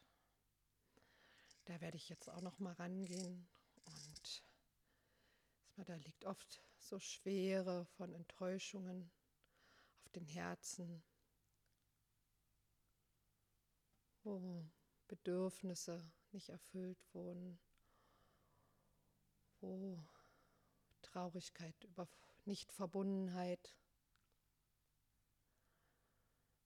da 1.65 1.79
werde 1.81 1.97
ich 1.97 2.09
jetzt 2.09 2.29
auch 2.29 2.41
noch 2.41 2.59
mal 2.59 2.73
rangehen 2.73 3.47
und 3.85 4.43
da 5.87 5.95
liegt 5.95 6.25
oft 6.25 6.61
so 6.77 6.99
Schwere 6.99 7.85
von 7.97 8.13
Enttäuschungen 8.13 9.09
auf 10.03 10.11
den 10.11 10.25
Herzen, 10.25 11.03
wo 14.23 14.65
Bedürfnisse 15.07 16.11
nicht 16.31 16.49
erfüllt 16.49 16.99
wurden, 17.13 17.59
wo 19.61 20.03
Traurigkeit 21.01 21.81
über 21.83 22.07
Nichtverbundenheit 22.45 23.73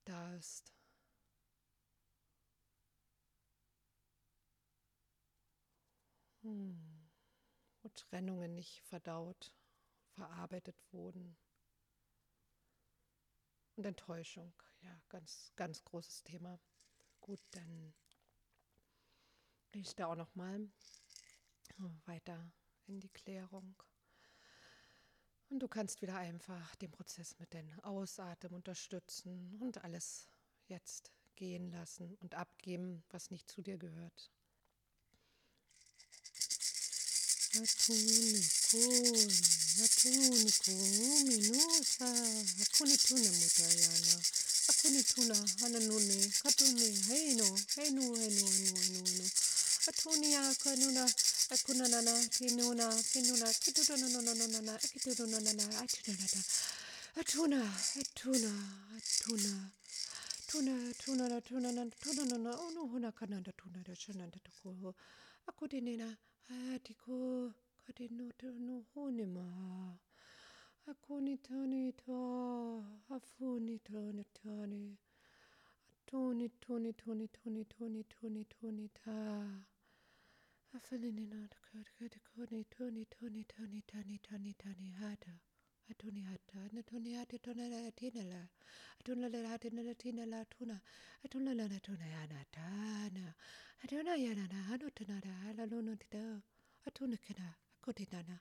da 0.06 0.36
ist. 0.36 0.74
Hm. 6.42 7.10
Wo 7.82 7.90
Trennungen 7.90 8.54
nicht 8.56 8.82
verdaut, 8.84 9.54
verarbeitet 10.16 10.78
wurden. 10.92 11.38
Und 13.76 13.86
Enttäuschung, 13.86 14.54
ja, 14.82 15.02
ganz, 15.10 15.52
ganz 15.56 15.84
großes 15.84 16.24
Thema. 16.24 16.60
Gut, 17.20 17.42
dann 17.52 17.94
gehe 19.72 19.82
ich 19.82 19.96
da 19.96 20.08
auch 20.08 20.16
noch 20.16 20.36
mal 20.36 20.70
weiter 22.06 22.52
in 22.86 23.00
die 23.00 23.10
Klärung. 23.10 23.82
Und 25.54 25.60
du 25.60 25.68
kannst 25.68 26.02
wieder 26.02 26.16
einfach 26.16 26.76
den 26.78 26.90
Prozess 26.90 27.36
mit 27.38 27.54
den 27.54 27.72
Ausatmen 27.84 28.56
unterstützen 28.56 29.56
und 29.60 29.84
alles 29.84 30.28
jetzt 30.66 31.12
gehen 31.36 31.70
lassen 31.72 32.18
und 32.22 32.34
abgeben, 32.34 33.04
was 33.12 33.30
nicht 33.30 33.48
zu 33.48 33.62
dir 33.62 33.78
gehört. 33.78 34.32
Atuni 37.54 38.44
kun, 38.72 39.32
atuni 39.84 40.52
kun, 40.66 41.28
minusa, 41.28 42.10
akuni 42.64 42.98
tune 42.98 43.30
mutayana, 43.30 44.22
akuni 44.70 45.04
tuna, 45.04 45.36
hananuni, 45.62 46.34
katuni, 46.42 46.98
heino, 47.10 47.46
heinu, 47.76 48.16
heinu, 48.18 48.48
heinu, 48.50 49.04
heinu, 49.06 49.30
atuni 49.86 50.36
akanuna, 50.36 51.06
akunanana 51.50 52.14
tinuna 52.30 53.04
tinuna 53.12 53.54
kitununununununa 53.54 54.78
kitunununana 54.78 55.66
atunanata 55.82 56.42
atuna 57.20 57.60
atuna 58.02 58.52
atuna 58.98 59.72
tuna 60.48 60.94
tuna 60.98 61.30
na 61.30 61.42
tuna 61.42 61.72
na 61.72 61.86
tuna 62.02 62.24
na 62.26 62.38
na 62.38 62.52
onu 62.60 62.88
huna 62.88 63.12
kananda 63.12 63.52
tuna 63.52 63.84
da 63.84 63.96
shananda 63.96 64.40
to 64.44 64.52
ko 64.62 64.96
akudinina 65.48 66.18
atiko 66.74 67.52
kadinu 67.86 68.32
tunu 68.38 68.86
hunima 68.94 69.98
akuni 70.88 71.38
tani 71.38 71.92
to 71.94 72.84
afuni 73.10 73.80
tani 73.80 74.26
tani 74.34 74.98
tuni 76.06 76.50
tuni 76.62 76.94
tuni 76.94 77.28
tuni 77.28 77.64
tuni 77.66 78.04
tuni 78.04 78.44
tuni 78.46 78.90
ta 78.90 79.48
Atuni 85.92 86.22
hata 86.22 86.70
na 86.72 86.84
tuni 86.84 87.14
hati 87.14 87.40
tona 87.40 87.68
la 87.68 87.92
tina 87.92 88.24
la. 88.24 88.48
Atuna 89.00 89.30
la 89.30 89.50
hati 89.50 89.70
na 89.70 89.84
la 89.84 89.94
tina 89.94 90.26
la 90.26 90.46
tuna. 90.46 90.82
Atuna 91.26 91.54
la 91.54 91.68
na 91.68 91.80
tuna 91.80 92.06
yana 92.08 92.46
tana. 92.52 93.34
Atuna 93.84 94.16
yana 94.16 94.48
na 94.48 94.54
na 94.54 94.64
hanu 94.64 94.90
tana 94.92 95.22
la 95.26 95.34
hala 95.44 95.66
lono 95.66 95.96
tita. 95.96 96.42
Atuna 96.88 97.18
kana. 97.18 97.54
Akoti 97.78 98.08
nana. 98.12 98.40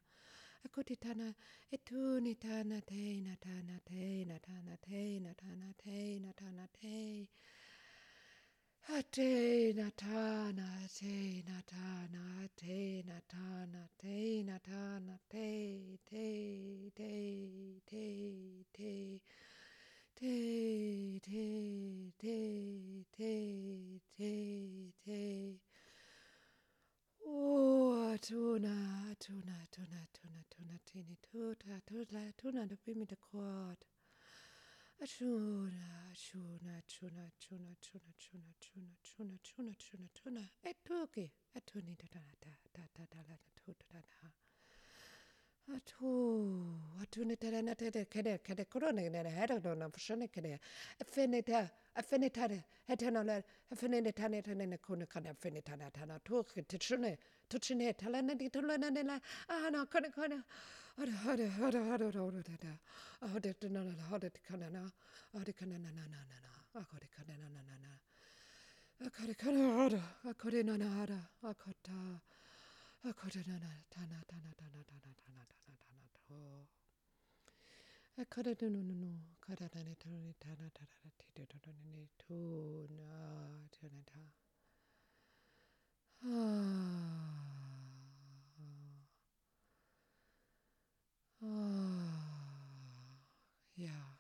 Akoti 0.65 0.97
tana. 0.97 1.35
Etuni 1.71 2.35
tana 2.39 2.81
teina 2.81 3.37
tana 3.37 3.81
teina 3.85 4.39
tana 4.41 4.77
teina 4.81 5.35
tana 5.35 5.75
teina 5.83 6.33
tana 6.33 6.69
teina. 6.81 7.27
Atena 8.89 9.93
tana, 9.97 10.67
atena 10.85 11.63
tana, 11.65 12.43
atena 12.45 13.21
tana, 13.29 13.89
atena 13.89 14.59
tana, 14.61 15.19
te, 15.31 15.99
te, 16.05 16.91
te, 16.93 17.81
te, 17.87 18.65
te, 18.73 19.21
te, 20.17 21.21
te, 21.21 22.11
te, 22.19 23.05
te, 23.13 24.01
te, 24.11 24.93
te. 25.05 25.61
O 27.25 28.11
atuna, 28.13 29.07
atuna, 29.13 29.63
atuna, 29.63 30.03
atuna, 30.03 30.41
atuna, 30.43 30.79
tini 30.85 31.17
tuta, 31.23 31.81
tuta, 31.87 32.19
atuna, 32.19 32.69
the 32.69 32.77
pimi 32.77 33.07
the 33.07 33.17
quad. 33.17 33.77
Achuna, 35.03 36.13
achuna, 36.13 36.79
achuna, 36.79 37.23
achuna, 37.27 37.73
achuna, 37.73 37.73
achuna, 37.75 38.51
achuna, 38.55 38.93
achuna, 38.95 39.35
achuna, 39.35 39.73
achuna, 39.73 40.05
achuna, 40.07 40.49
etuki, 40.63 41.31
atuni 41.57 41.97
da 41.97 42.07
da 42.13 42.21
da 42.41 42.51
da 42.73 42.87
da 42.95 43.05
da 43.11 43.23
da 43.25 43.37
da 43.67 43.75
da 43.91 44.01
da 44.13 44.33
Atu, 45.75 46.79
atuni 47.01 47.37
da 47.37 47.51
da 47.51 47.63
da 47.63 47.75
da 47.75 47.91
da 47.91 48.05
kede 48.05 48.39
kede 48.45 48.65
korone 48.65 49.09
ne 49.11 49.23
ne 49.23 49.31
hera 49.31 49.59
dona 49.61 49.89
fshane 49.91 50.29
kede 50.29 50.59
affinita 51.01 51.69
affinita 51.95 52.49
hetana 52.87 53.23
la 53.25 53.43
affinita 53.73 54.29
ne 54.29 54.67
ne 54.67 54.77
kone 54.79 55.07
kan 55.07 55.25
affinita 55.27 55.77
na 55.77 55.89
tana 55.91 56.19
tu 56.21 56.45
kitshune 56.45 57.17
tuchine 57.53 57.93
talana 58.01 58.35
di 58.35 58.49
tulana 58.49 58.89
ne 58.91 59.03
la, 59.03 59.17
ah 59.49 59.69
no 59.69 59.85
kone 59.93 60.09
kone. 60.17 60.39
Hada 60.97 61.13
hada 61.25 61.47
hada 61.59 61.81
hada 61.89 62.09
hada 62.13 62.43
hada. 62.49 62.73
Hada 63.33 63.53
tana 63.61 63.81
na 63.85 63.93
hada 64.11 64.29
kana 64.49 64.69
na, 64.71 64.83
hada 65.37 65.53
kana 65.53 65.77
na 65.79 65.91
na 65.93 66.05
na 66.13 66.21
na 66.31 66.37
na. 66.45 66.51
Akode 66.81 67.09
kana 67.15 67.35
na 67.37 67.49
na 67.55 67.61
na 67.69 67.75
na. 67.85 67.91
Akode 69.05 69.35
kana 69.37 69.63
hada, 69.77 70.03
akode 70.25 70.61
na 70.65 70.77
na 70.77 70.89
hada, 70.97 71.21
akota. 71.45 71.99
Akode 73.05 73.41
na 73.49 73.57
na 73.65 73.71
tana 73.93 74.19
tana 74.31 74.51
tana 74.57 74.81
tana 74.89 75.13
tana 75.21 75.43
tana 75.53 75.75
tana 75.83 76.05
to. 76.17 76.41
Akode 78.21 78.53
no 78.63 78.69
no 78.69 78.81
no 78.89 78.95
no. 78.95 79.13
Kada 79.45 79.69
na 79.75 79.81
ne 79.83 79.95
tana 80.01 80.33
tana 80.41 80.67
tana 80.77 81.09
tana 81.35 81.45
tana 81.65 81.83
ne 81.93 82.09
to 82.21 82.89
na 82.97 83.09
tana 83.75 84.01
ta. 84.09 84.21
Ja. 93.75 94.19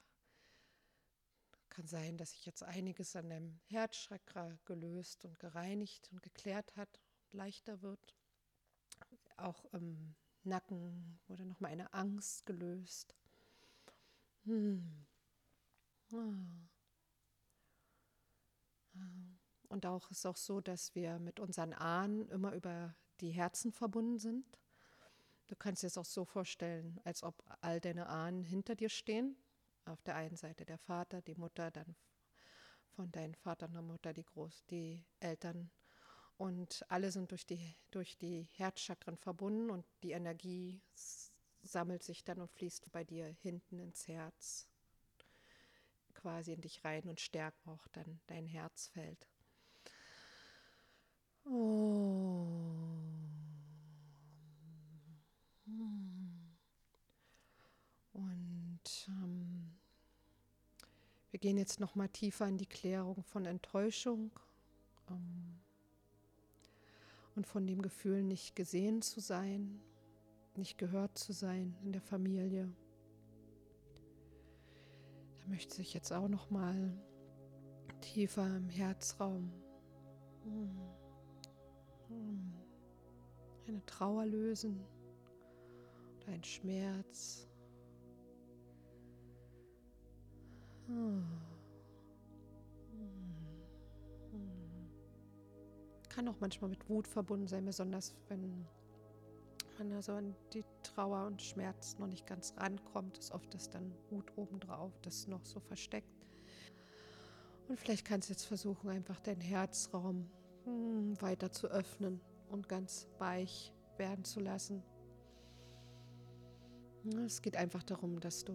Kann 1.68 1.86
sein, 1.86 2.18
dass 2.18 2.32
sich 2.32 2.44
jetzt 2.44 2.64
einiges 2.64 3.14
an 3.14 3.30
dem 3.30 3.60
Herzchakra 3.66 4.58
gelöst 4.64 5.24
und 5.24 5.38
gereinigt 5.38 6.10
und 6.12 6.22
geklärt 6.22 6.76
hat 6.76 7.00
und 7.24 7.38
leichter 7.38 7.80
wird. 7.80 8.16
Auch 9.36 9.64
im 9.72 10.16
Nacken 10.42 11.20
wurde 11.28 11.46
nochmal 11.46 11.70
eine 11.70 11.94
Angst 11.94 12.44
gelöst. 12.44 13.14
Hm. 14.44 15.06
Ah. 16.12 16.62
Und 19.68 19.86
auch 19.86 20.10
ist 20.10 20.26
auch 20.26 20.36
so, 20.36 20.60
dass 20.60 20.94
wir 20.94 21.18
mit 21.18 21.40
unseren 21.40 21.72
Ahnen 21.72 22.28
immer 22.28 22.52
über 22.52 22.94
die 23.20 23.30
Herzen 23.30 23.72
verbunden 23.72 24.18
sind. 24.18 24.61
Du 25.52 25.56
kannst 25.56 25.82
dir 25.82 25.88
es 25.88 25.98
auch 25.98 26.06
so 26.06 26.24
vorstellen, 26.24 26.98
als 27.04 27.22
ob 27.22 27.44
all 27.60 27.78
deine 27.78 28.06
Ahnen 28.06 28.42
hinter 28.42 28.74
dir 28.74 28.88
stehen. 28.88 29.36
Auf 29.84 30.00
der 30.00 30.16
einen 30.16 30.34
Seite 30.34 30.64
der 30.64 30.78
Vater, 30.78 31.20
die 31.20 31.34
Mutter, 31.34 31.70
dann 31.70 31.94
von 32.96 33.12
deinem 33.12 33.34
Vater 33.34 33.66
und 33.66 33.74
der 33.74 33.82
Mutter 33.82 34.14
die 34.14 34.24
Groß, 34.24 34.64
die 34.70 35.04
Eltern. 35.20 35.70
Und 36.38 36.82
alle 36.88 37.12
sind 37.12 37.32
durch 37.32 37.44
die, 37.44 37.76
durch 37.90 38.16
die 38.16 38.48
Herzchakren 38.54 39.18
verbunden 39.18 39.68
und 39.68 39.84
die 40.02 40.12
Energie 40.12 40.80
sammelt 41.62 42.02
sich 42.02 42.24
dann 42.24 42.40
und 42.40 42.50
fließt 42.50 42.90
bei 42.90 43.04
dir 43.04 43.26
hinten 43.26 43.78
ins 43.78 44.08
Herz, 44.08 44.70
quasi 46.14 46.54
in 46.54 46.62
dich 46.62 46.82
rein 46.82 47.06
und 47.10 47.20
stärkt 47.20 47.68
auch 47.68 47.86
dann 47.88 48.22
dein 48.26 48.46
Herzfeld. 48.46 49.28
Oh. 51.44 52.81
Wir 61.32 61.40
gehen 61.40 61.56
jetzt 61.56 61.80
noch 61.80 61.94
mal 61.94 62.08
tiefer 62.08 62.46
in 62.46 62.58
die 62.58 62.66
Klärung 62.66 63.24
von 63.24 63.46
Enttäuschung 63.46 64.30
ähm, 65.10 65.58
und 67.34 67.46
von 67.46 67.66
dem 67.66 67.82
Gefühl, 67.82 68.22
nicht 68.22 68.54
gesehen 68.54 69.02
zu 69.02 69.20
sein, 69.20 69.80
nicht 70.54 70.76
gehört 70.76 71.18
zu 71.18 71.32
sein 71.32 71.74
in 71.82 71.92
der 71.92 72.02
Familie. 72.02 72.70
Da 75.40 75.48
möchte 75.48 75.74
sich 75.74 75.94
jetzt 75.94 76.12
auch 76.12 76.28
noch 76.28 76.50
mal 76.50 76.92
tiefer 78.02 78.46
im 78.56 78.68
Herzraum 78.68 79.50
eine 83.66 83.84
Trauer 83.86 84.26
lösen 84.26 84.84
oder 86.18 86.32
ein 86.32 86.44
Schmerz. 86.44 87.48
Kann 96.08 96.28
auch 96.28 96.40
manchmal 96.40 96.70
mit 96.70 96.88
Wut 96.88 97.08
verbunden 97.08 97.46
sein, 97.46 97.64
besonders 97.64 98.14
wenn 98.28 98.66
man 99.78 99.92
also 99.92 100.12
an 100.12 100.34
die 100.52 100.64
Trauer 100.82 101.26
und 101.26 101.40
Schmerz 101.42 101.98
noch 101.98 102.06
nicht 102.06 102.26
ganz 102.26 102.54
rankommt, 102.56 103.18
ist 103.18 103.32
oft 103.32 103.52
das 103.54 103.70
dann 103.70 103.92
Wut 104.10 104.30
obendrauf, 104.36 104.92
das 105.00 105.26
noch 105.26 105.44
so 105.44 105.60
versteckt. 105.60 106.26
Und 107.68 107.78
vielleicht 107.78 108.04
kannst 108.04 108.28
du 108.28 108.32
jetzt 108.32 108.44
versuchen, 108.44 108.90
einfach 108.90 109.20
deinen 109.20 109.40
Herzraum 109.40 110.30
hm, 110.64 111.20
weiter 111.20 111.50
zu 111.50 111.68
öffnen 111.68 112.20
und 112.50 112.68
ganz 112.68 113.08
weich 113.18 113.72
werden 113.96 114.24
zu 114.24 114.40
lassen. 114.40 114.82
Es 117.24 117.42
geht 117.42 117.56
einfach 117.56 117.82
darum, 117.82 118.20
dass 118.20 118.44
du 118.44 118.54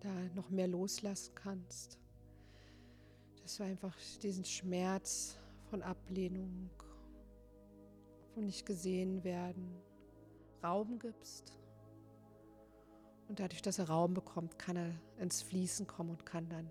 da 0.00 0.12
noch 0.34 0.50
mehr 0.50 0.68
loslassen 0.68 1.34
kannst. 1.34 1.98
Dass 3.42 3.56
du 3.56 3.64
einfach 3.64 3.96
diesen 4.22 4.44
Schmerz 4.44 5.36
von 5.70 5.82
Ablehnung, 5.82 6.70
von 8.34 8.46
nicht 8.46 8.66
gesehen 8.66 9.22
werden, 9.24 9.80
Raum 10.62 10.98
gibst. 10.98 11.56
Und 13.28 13.38
dadurch, 13.38 13.62
dass 13.62 13.78
er 13.78 13.88
Raum 13.88 14.14
bekommt, 14.14 14.58
kann 14.58 14.76
er 14.76 14.92
ins 15.18 15.42
Fließen 15.42 15.86
kommen 15.86 16.10
und 16.10 16.26
kann 16.26 16.48
dann 16.48 16.68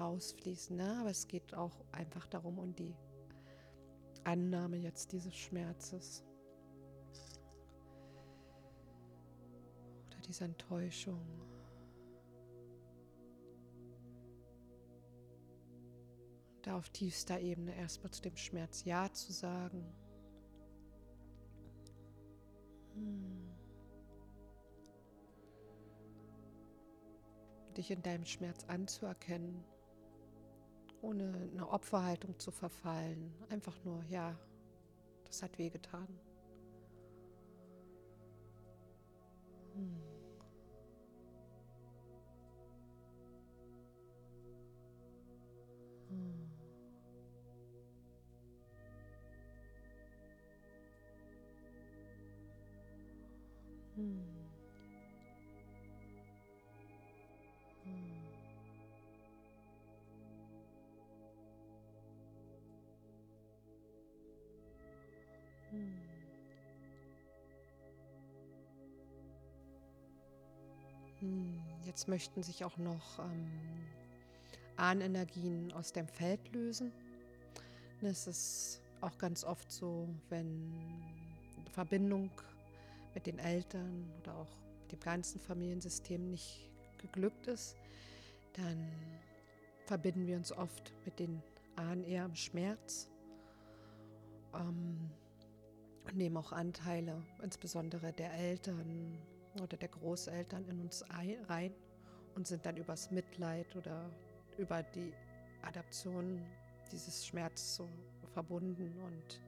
rausfließen. 0.00 0.76
Ne? 0.76 0.98
Aber 1.00 1.10
es 1.10 1.28
geht 1.28 1.54
auch 1.54 1.84
einfach 1.92 2.26
darum, 2.26 2.58
um 2.58 2.74
die 2.74 2.94
Annahme 4.24 4.76
jetzt 4.76 5.12
dieses 5.12 5.34
Schmerzes 5.34 6.24
oder 10.08 10.20
dieser 10.20 10.46
Enttäuschung. 10.46 11.51
Da 16.62 16.76
auf 16.76 16.88
tiefster 16.90 17.40
Ebene 17.40 17.74
erstmal 17.74 18.12
zu 18.12 18.22
dem 18.22 18.36
Schmerz 18.36 18.84
Ja 18.84 19.12
zu 19.12 19.32
sagen. 19.32 19.84
Hm. 22.94 23.50
Dich 27.76 27.90
in 27.90 28.02
deinem 28.02 28.24
Schmerz 28.24 28.64
anzuerkennen 28.64 29.64
ohne 31.02 31.50
eine 31.52 31.68
Opferhaltung 31.68 32.38
zu 32.38 32.50
verfallen. 32.50 33.34
Einfach 33.50 33.76
nur, 33.84 34.02
ja, 34.04 34.38
das 35.24 35.42
hat 35.42 35.58
wehgetan. 35.58 36.08
Hm. 39.74 40.11
Hm. 65.70 66.12
Hm, 71.20 71.62
jetzt 71.86 72.08
möchten 72.08 72.42
sich 72.42 72.64
auch 72.64 72.76
noch 72.76 73.18
ähm, 73.20 73.86
Ahnenergien 74.76 75.72
aus 75.72 75.92
dem 75.92 76.06
Feld 76.08 76.52
lösen. 76.52 76.92
Es 78.02 78.26
ist 78.26 78.82
auch 79.00 79.16
ganz 79.16 79.44
oft 79.44 79.70
so, 79.70 80.08
wenn 80.28 80.72
Verbindung 81.70 82.30
mit 83.14 83.26
den 83.26 83.38
Eltern 83.38 84.10
oder 84.20 84.36
auch 84.36 84.50
dem 84.90 85.00
ganzen 85.00 85.40
Familiensystem 85.40 86.30
nicht 86.30 86.70
geglückt 86.98 87.46
ist, 87.46 87.76
dann 88.54 88.90
verbinden 89.86 90.26
wir 90.26 90.36
uns 90.36 90.52
oft 90.52 90.92
mit 91.04 91.18
den 91.18 91.42
Ahnen 91.76 92.04
eher 92.04 92.24
im 92.24 92.34
Schmerz. 92.34 93.08
Ähm, 94.54 95.10
und 96.04 96.16
nehmen 96.16 96.36
auch 96.36 96.52
Anteile, 96.52 97.22
insbesondere 97.42 98.12
der 98.12 98.32
Eltern 98.34 99.18
oder 99.62 99.76
der 99.76 99.88
Großeltern 99.88 100.68
in 100.68 100.80
uns 100.80 101.04
rein 101.48 101.72
und 102.34 102.46
sind 102.46 102.66
dann 102.66 102.76
übers 102.76 103.10
Mitleid 103.10 103.76
oder 103.76 104.10
über 104.58 104.82
die 104.82 105.12
Adaption 105.62 106.40
dieses 106.90 107.26
Schmerzes 107.26 107.76
so 107.76 107.88
verbunden 108.32 108.98
und 109.04 109.40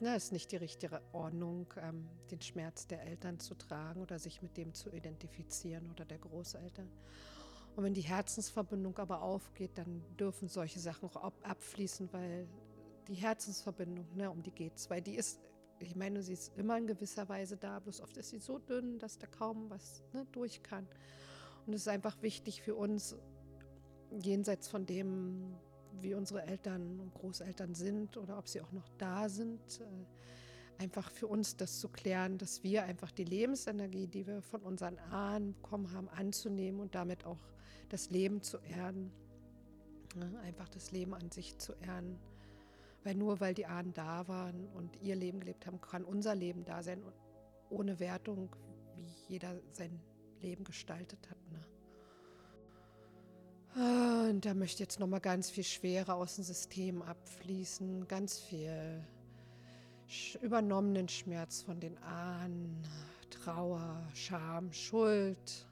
na, 0.00 0.14
ist 0.16 0.32
nicht 0.32 0.50
die 0.50 0.56
richtige 0.56 1.00
Ordnung, 1.12 1.72
ähm, 1.76 2.08
den 2.30 2.40
Schmerz 2.40 2.86
der 2.86 3.02
Eltern 3.02 3.38
zu 3.38 3.54
tragen 3.54 4.00
oder 4.00 4.18
sich 4.18 4.40
mit 4.42 4.56
dem 4.56 4.72
zu 4.74 4.90
identifizieren 4.90 5.90
oder 5.90 6.04
der 6.04 6.18
Großeltern. 6.18 6.90
Und 7.76 7.84
wenn 7.84 7.94
die 7.94 8.00
Herzensverbindung 8.00 8.98
aber 8.98 9.22
aufgeht, 9.22 9.76
dann 9.76 10.02
dürfen 10.18 10.48
solche 10.48 10.80
Sachen 10.80 11.08
auch 11.08 11.16
abfließen, 11.42 12.12
weil 12.12 12.48
die 13.08 13.14
Herzensverbindung, 13.14 14.06
ne, 14.16 14.30
um 14.30 14.42
die 14.42 14.50
geht 14.50 14.76
es, 14.76 14.88
weil 14.90 15.02
die 15.02 15.14
ist, 15.14 15.40
ich 15.78 15.96
meine, 15.96 16.22
sie 16.22 16.32
ist 16.32 16.56
immer 16.56 16.78
in 16.78 16.86
gewisser 16.86 17.28
Weise 17.28 17.56
da, 17.56 17.78
bloß 17.78 18.00
oft 18.00 18.16
ist 18.16 18.30
sie 18.30 18.38
so 18.38 18.58
dünn, 18.58 18.98
dass 18.98 19.18
da 19.18 19.26
kaum 19.26 19.70
was 19.70 20.02
ne, 20.12 20.26
durch 20.32 20.62
kann. 20.62 20.86
Und 21.66 21.74
es 21.74 21.82
ist 21.82 21.88
einfach 21.88 22.20
wichtig 22.22 22.62
für 22.62 22.74
uns, 22.74 23.16
jenseits 24.10 24.68
von 24.68 24.86
dem, 24.86 25.54
wie 26.00 26.14
unsere 26.14 26.42
Eltern 26.42 27.00
und 27.00 27.14
Großeltern 27.14 27.74
sind 27.74 28.16
oder 28.16 28.38
ob 28.38 28.48
sie 28.48 28.60
auch 28.60 28.72
noch 28.72 28.88
da 28.98 29.28
sind, 29.28 29.80
äh, 29.80 30.82
einfach 30.82 31.10
für 31.10 31.26
uns 31.26 31.56
das 31.56 31.78
zu 31.78 31.88
klären, 31.88 32.38
dass 32.38 32.62
wir 32.62 32.84
einfach 32.84 33.10
die 33.10 33.24
Lebensenergie, 33.24 34.06
die 34.06 34.26
wir 34.26 34.40
von 34.42 34.62
unseren 34.62 34.98
Ahnen 34.98 35.54
bekommen 35.54 35.92
haben, 35.92 36.08
anzunehmen 36.08 36.80
und 36.80 36.94
damit 36.94 37.26
auch 37.26 37.40
das 37.90 38.10
Leben 38.10 38.42
zu 38.42 38.58
erden. 38.58 39.12
Einfach 40.42 40.68
das 40.68 40.90
Leben 40.90 41.14
an 41.14 41.30
sich 41.30 41.58
zu 41.58 41.74
erden. 41.74 42.18
Weil 43.04 43.14
nur 43.14 43.40
weil 43.40 43.54
die 43.54 43.66
Ahnen 43.66 43.92
da 43.92 44.26
waren 44.26 44.66
und 44.68 44.96
ihr 45.02 45.16
Leben 45.16 45.40
gelebt 45.40 45.66
haben, 45.66 45.80
kann 45.80 46.04
unser 46.04 46.34
Leben 46.34 46.64
da 46.64 46.82
sein, 46.82 47.02
ohne 47.68 48.00
Wertung, 48.00 48.54
wie 48.96 49.32
jeder 49.32 49.60
sein 49.72 50.00
Leben 50.40 50.64
gestaltet 50.64 51.30
hat. 51.30 51.38
Ne? 51.50 51.64
Und 53.74 54.44
da 54.44 54.54
möchte 54.54 54.82
jetzt 54.82 54.98
nochmal 54.98 55.20
ganz 55.20 55.50
viel 55.50 55.64
Schwere 55.64 56.14
aus 56.14 56.36
dem 56.36 56.44
System 56.44 57.02
abfließen, 57.02 58.08
ganz 58.08 58.38
viel 58.38 59.04
übernommenen 60.42 61.08
Schmerz 61.08 61.62
von 61.62 61.78
den 61.78 61.96
Ahnen, 61.98 62.82
Trauer, 63.30 64.08
Scham, 64.12 64.72
Schuld. 64.72 65.68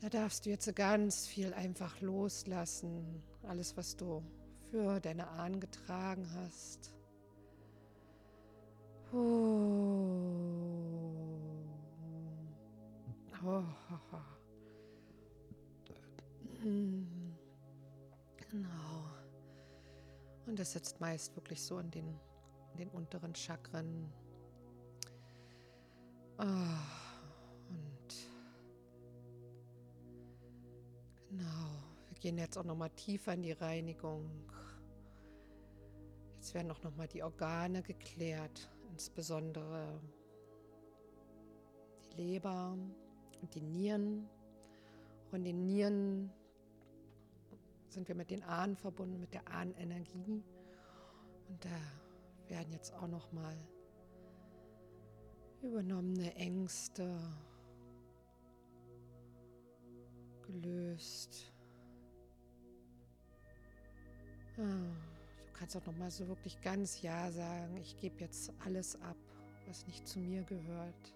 Da 0.00 0.08
darfst 0.08 0.46
du 0.46 0.50
jetzt 0.50 0.74
ganz 0.74 1.28
viel 1.28 1.54
einfach 1.54 2.00
loslassen, 2.00 3.22
alles, 3.44 3.76
was 3.76 3.96
du 3.96 4.22
für 4.70 5.00
deine 5.00 5.28
Ahnen 5.28 5.60
getragen 5.60 6.28
hast. 6.34 6.92
Oh. 9.12 9.16
Oh. 13.44 13.62
Hm. 16.66 17.06
Genau. 18.50 19.04
Und 20.46 20.58
das 20.58 20.72
sitzt 20.72 21.00
meist 21.00 21.36
wirklich 21.36 21.62
so 21.62 21.78
in 21.78 21.92
den, 21.92 22.18
in 22.72 22.78
den 22.78 22.88
unteren 22.88 23.36
Chakren. 23.36 24.12
Oh. 26.38 26.42
Und 27.68 28.28
genau. 31.28 31.68
Wir 32.08 32.18
gehen 32.18 32.36
jetzt 32.36 32.58
auch 32.58 32.64
noch 32.64 32.76
mal 32.76 32.88
tiefer 32.90 33.34
in 33.34 33.42
die 33.42 33.52
Reinigung. 33.52 34.28
Jetzt 36.34 36.52
werden 36.52 36.72
auch 36.72 36.82
noch 36.82 36.96
mal 36.96 37.06
die 37.06 37.22
Organe 37.22 37.82
geklärt, 37.82 38.68
insbesondere 38.90 40.00
die 42.06 42.16
Leber 42.16 42.76
und 43.40 43.54
die 43.54 43.62
Nieren. 43.62 44.28
Von 45.30 45.44
den 45.44 45.64
Nieren 45.64 46.32
sind 47.96 48.08
wir 48.08 48.14
mit 48.14 48.30
den 48.30 48.42
Ahnen 48.42 48.76
verbunden, 48.76 49.18
mit 49.18 49.32
der 49.32 49.48
Ahnenenergie. 49.48 50.44
Und 51.48 51.64
da 51.64 51.80
werden 52.46 52.70
jetzt 52.70 52.92
auch 52.92 53.08
noch 53.08 53.32
mal 53.32 53.56
übernommene 55.62 56.34
Ängste 56.34 57.18
gelöst. 60.42 61.54
Ah, 64.58 64.60
du 64.60 65.52
kannst 65.54 65.74
auch 65.78 65.86
noch 65.86 65.96
mal 65.96 66.10
so 66.10 66.28
wirklich 66.28 66.60
ganz 66.60 67.00
ja 67.00 67.32
sagen. 67.32 67.78
Ich 67.78 67.96
gebe 67.96 68.20
jetzt 68.20 68.52
alles 68.62 69.00
ab, 69.00 69.16
was 69.66 69.86
nicht 69.86 70.06
zu 70.06 70.20
mir 70.20 70.42
gehört. 70.42 71.14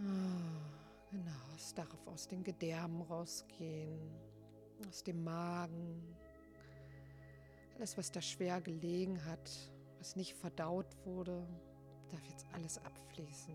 Ah, 0.00 1.12
genau, 1.12 1.54
es 1.54 1.72
darf 1.74 1.96
aus 2.08 2.26
den 2.26 2.42
Gedärmen 2.42 3.02
rausgehen 3.02 4.23
aus 4.88 5.02
dem 5.02 5.22
Magen, 5.24 6.16
alles, 7.76 7.96
was 7.98 8.10
da 8.12 8.20
schwer 8.22 8.60
gelegen 8.60 9.24
hat, 9.24 9.50
was 9.98 10.16
nicht 10.16 10.34
verdaut 10.34 10.86
wurde, 11.04 11.46
darf 12.10 12.24
jetzt 12.28 12.46
alles 12.52 12.78
abfließen. 12.78 13.54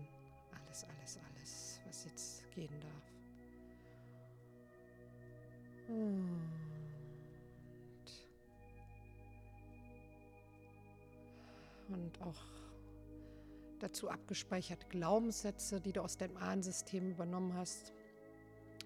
Alles, 0.52 0.84
alles, 0.84 1.18
alles, 1.18 1.80
was 1.86 2.04
jetzt 2.04 2.50
gehen 2.50 2.78
darf. 2.80 3.10
Und, 5.88 6.50
und 11.88 12.22
auch 12.22 12.42
dazu 13.80 14.10
abgespeicherte 14.10 14.86
Glaubenssätze, 14.88 15.80
die 15.80 15.92
du 15.92 16.02
aus 16.02 16.16
deinem 16.16 16.36
Ahnensystem 16.36 17.10
übernommen 17.10 17.54
hast, 17.54 17.92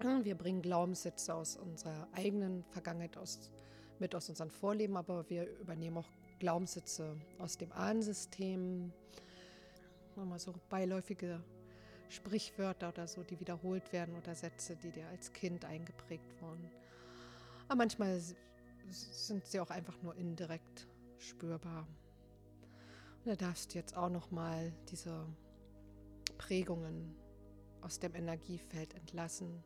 wir 0.01 0.35
bringen 0.35 0.61
Glaubenssätze 0.61 1.33
aus 1.33 1.55
unserer 1.55 2.07
eigenen 2.13 2.63
Vergangenheit 2.71 3.17
aus, 3.17 3.51
mit 3.99 4.13
aus 4.13 4.29
unseren 4.29 4.49
Vorleben, 4.49 4.97
aber 4.97 5.29
wir 5.29 5.47
übernehmen 5.59 5.97
auch 5.97 6.09
Glaubenssätze 6.39 7.15
aus 7.39 7.57
dem 7.57 7.71
Ahnensystem. 7.71 8.91
Nochmal 10.15 10.39
so 10.39 10.53
beiläufige 10.69 11.41
Sprichwörter 12.09 12.89
oder 12.89 13.07
so, 13.07 13.23
die 13.23 13.39
wiederholt 13.39 13.91
werden 13.93 14.15
oder 14.15 14.35
Sätze, 14.35 14.75
die 14.75 14.91
dir 14.91 15.07
als 15.07 15.31
Kind 15.33 15.65
eingeprägt 15.65 16.41
wurden. 16.41 16.69
Aber 17.67 17.77
manchmal 17.77 18.21
sind 18.89 19.45
sie 19.45 19.59
auch 19.59 19.71
einfach 19.71 20.01
nur 20.01 20.15
indirekt 20.15 20.87
spürbar. 21.17 21.87
Und 23.23 23.31
da 23.31 23.35
darfst 23.35 23.73
du 23.73 23.79
jetzt 23.79 23.95
auch 23.95 24.09
nochmal 24.09 24.71
diese 24.91 25.25
Prägungen 26.37 27.15
aus 27.81 27.99
dem 27.99 28.13
Energiefeld 28.13 28.93
entlassen 28.93 29.63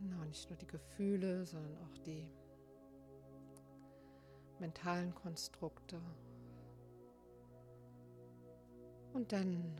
Na, 0.00 0.24
nicht 0.26 0.48
nur 0.48 0.58
die 0.58 0.66
Gefühle, 0.66 1.46
sondern 1.46 1.76
auch 1.78 1.98
die 1.98 2.28
mentalen 4.58 5.14
Konstrukte. 5.14 6.00
Und 9.12 9.30
dann 9.30 9.78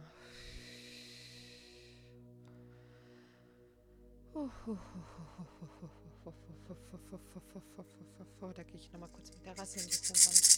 da 8.58 8.64
gehe 8.64 8.76
ich 8.76 8.92
nochmal 8.92 9.08
kurz 9.10 9.30
mit 9.30 9.46
der 9.46 9.56
Rasse 9.56 9.78
ein 9.78 9.86
bisschen 9.86 10.16
ran. 10.16 10.57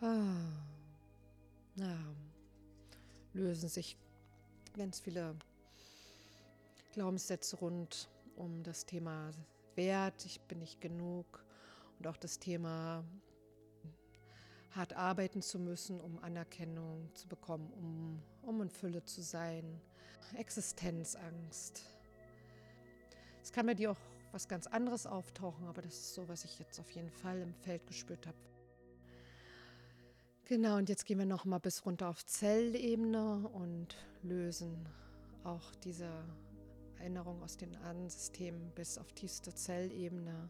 Oh. 0.00 0.06
Ja, 1.74 1.98
lösen 3.32 3.68
sich 3.68 3.96
ganz 4.76 5.00
viele 5.00 5.34
Glaubenssätze 6.92 7.56
rund 7.56 8.08
um 8.36 8.62
das 8.62 8.86
Thema 8.86 9.32
Wert, 9.74 10.24
ich 10.24 10.40
bin 10.42 10.60
nicht 10.60 10.80
genug 10.80 11.44
und 11.98 12.06
auch 12.06 12.16
das 12.16 12.38
Thema 12.38 13.04
hart 14.70 14.92
arbeiten 14.92 15.42
zu 15.42 15.58
müssen, 15.58 16.00
um 16.00 16.18
Anerkennung 16.20 17.10
zu 17.14 17.26
bekommen, 17.26 17.72
um, 17.72 18.22
um 18.48 18.62
in 18.62 18.70
Fülle 18.70 19.04
zu 19.04 19.20
sein, 19.20 19.80
Existenzangst. 20.34 21.82
Es 23.42 23.52
kann 23.52 23.66
bei 23.66 23.74
dir 23.74 23.90
auch 23.92 24.00
was 24.30 24.46
ganz 24.46 24.68
anderes 24.68 25.06
auftauchen, 25.06 25.66
aber 25.66 25.82
das 25.82 25.94
ist 25.94 26.14
so, 26.14 26.28
was 26.28 26.44
ich 26.44 26.58
jetzt 26.58 26.78
auf 26.78 26.90
jeden 26.92 27.10
Fall 27.10 27.40
im 27.40 27.54
Feld 27.54 27.84
gespürt 27.86 28.26
habe. 28.26 28.36
Genau, 30.48 30.78
und 30.78 30.88
jetzt 30.88 31.04
gehen 31.04 31.18
wir 31.18 31.26
noch 31.26 31.44
mal 31.44 31.58
bis 31.58 31.84
runter 31.84 32.08
auf 32.08 32.24
Zellebene 32.24 33.46
und 33.48 33.94
lösen 34.22 34.88
auch 35.44 35.74
diese 35.84 36.08
Erinnerung 36.98 37.42
aus 37.42 37.58
den 37.58 37.76
Ahnensystemen 37.76 38.72
bis 38.74 38.96
auf 38.96 39.12
tiefste 39.12 39.54
Zellebene. 39.54 40.48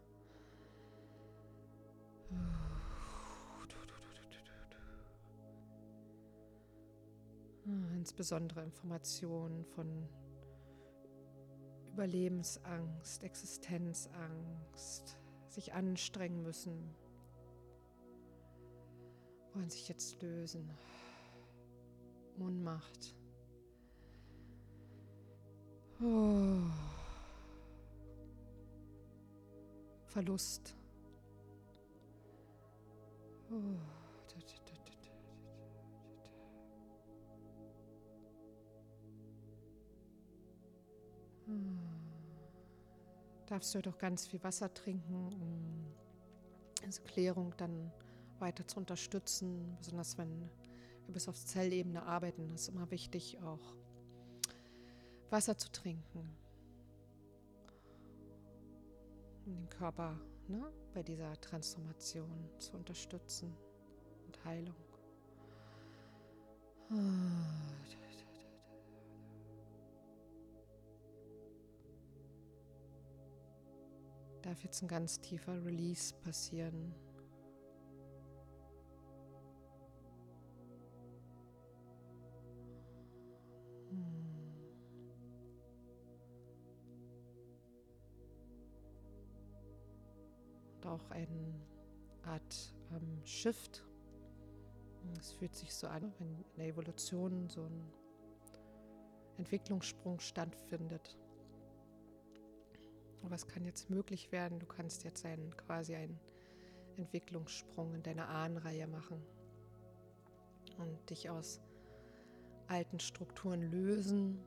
Insbesondere 7.97 8.63
Informationen 8.63 9.65
von 9.65 10.09
Überlebensangst, 11.93 13.25
Existenzangst, 13.25 15.19
sich 15.49 15.73
anstrengen 15.73 16.45
müssen, 16.45 16.95
wollen 19.59 19.71
sich 19.71 19.89
jetzt 19.89 20.23
lösen. 20.23 20.71
Ohnmacht. 22.39 23.15
Oh. 26.01 26.61
Verlust. 30.07 30.77
Oh. 33.51 33.79
Darfst 43.47 43.75
du 43.75 43.81
doch 43.81 43.97
ganz 43.99 44.27
viel 44.27 44.45
Wasser 44.45 44.73
trinken, 44.73 45.33
um 45.33 45.87
diese 46.85 47.01
Klärung 47.01 47.55
dann 47.57 47.91
weiter 48.41 48.67
zu 48.67 48.79
unterstützen, 48.79 49.77
besonders 49.79 50.19
wenn 50.19 50.51
wir 51.07 51.15
bis 51.15 51.29
auf 51.29 51.43
Zellebene 51.45 52.03
arbeiten, 52.03 52.51
ist 52.51 52.69
immer 52.69 52.91
wichtig, 52.91 53.39
auch 53.41 53.75
Wasser 55.31 55.57
zu 55.57 55.71
trinken, 55.71 56.37
um 59.47 59.55
den 59.55 59.69
Körper 59.69 60.19
ne, 60.49 60.71
bei 60.95 61.03
dieser 61.03 61.39
Transformation 61.41 62.51
zu 62.59 62.77
unterstützen 62.77 63.55
und 64.27 64.45
Heilung. 64.45 64.77
Darf 74.43 74.63
jetzt 74.65 74.83
ein 74.83 74.89
ganz 74.89 75.21
tiefer 75.21 75.63
Release 75.65 76.15
passieren. 76.25 76.95
Auch 90.99 91.11
eine 91.11 91.55
Art 92.23 92.75
ähm, 92.93 93.25
Shift. 93.25 93.85
Es 95.19 95.33
fühlt 95.33 95.55
sich 95.55 95.75
so 95.75 95.87
an, 95.87 96.13
wenn 96.19 96.29
in 96.29 96.57
der 96.57 96.67
Evolution 96.67 97.49
so 97.49 97.65
ein 97.65 97.93
Entwicklungssprung 99.39 100.21
stattfindet. 100.21 101.17
Es 103.31 103.47
kann 103.47 103.65
jetzt 103.65 103.91
möglich 103.91 104.33
werden, 104.33 104.59
du 104.59 104.67
kannst 104.67 105.05
jetzt 105.05 105.25
einen, 105.27 105.55
quasi 105.57 105.95
einen 105.95 106.19
Entwicklungssprung 106.97 107.95
in 107.95 108.03
deiner 108.03 108.29
Ahnenreihe 108.29 108.87
machen 108.87 109.23
und 110.79 111.11
dich 111.11 111.29
aus 111.29 111.61
alten 112.69 112.99
Strukturen 112.99 113.63
lösen 113.63 114.43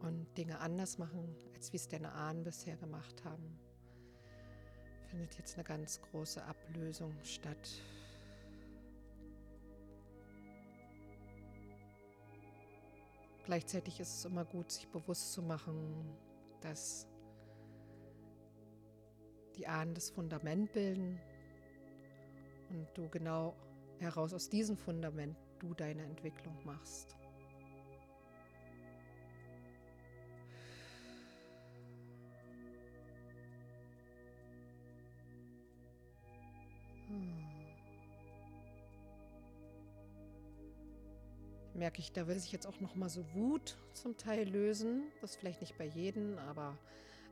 und 0.00 0.26
Dinge 0.36 0.60
anders 0.60 0.98
machen, 0.98 1.34
als 1.54 1.72
wie 1.72 1.76
es 1.76 1.88
deine 1.88 2.12
Ahnen 2.12 2.44
bisher 2.44 2.76
gemacht 2.76 3.24
haben 3.24 3.58
findet 5.14 5.38
jetzt 5.38 5.54
eine 5.54 5.62
ganz 5.62 6.00
große 6.10 6.42
Ablösung 6.42 7.14
statt. 7.22 7.70
Gleichzeitig 13.44 14.00
ist 14.00 14.18
es 14.18 14.24
immer 14.24 14.44
gut, 14.44 14.72
sich 14.72 14.88
bewusst 14.88 15.32
zu 15.32 15.42
machen, 15.42 16.16
dass 16.62 17.06
die 19.56 19.68
Ahnen 19.68 19.94
das 19.94 20.10
Fundament 20.10 20.72
bilden 20.72 21.20
und 22.70 22.88
du 22.94 23.08
genau 23.08 23.54
heraus 24.00 24.34
aus 24.34 24.48
diesem 24.48 24.76
Fundament 24.76 25.36
du 25.60 25.74
deine 25.74 26.02
Entwicklung 26.02 26.56
machst. 26.64 27.16
Merke 41.74 42.00
ich, 42.00 42.12
da 42.12 42.26
will 42.26 42.38
sich 42.38 42.52
jetzt 42.52 42.66
auch 42.66 42.80
noch 42.80 42.94
mal 42.94 43.08
so 43.08 43.24
Wut 43.34 43.76
zum 43.92 44.16
Teil 44.16 44.48
lösen. 44.48 45.04
Das 45.20 45.32
ist 45.32 45.36
vielleicht 45.36 45.60
nicht 45.60 45.76
bei 45.76 45.86
jedem, 45.86 46.38
aber 46.38 46.78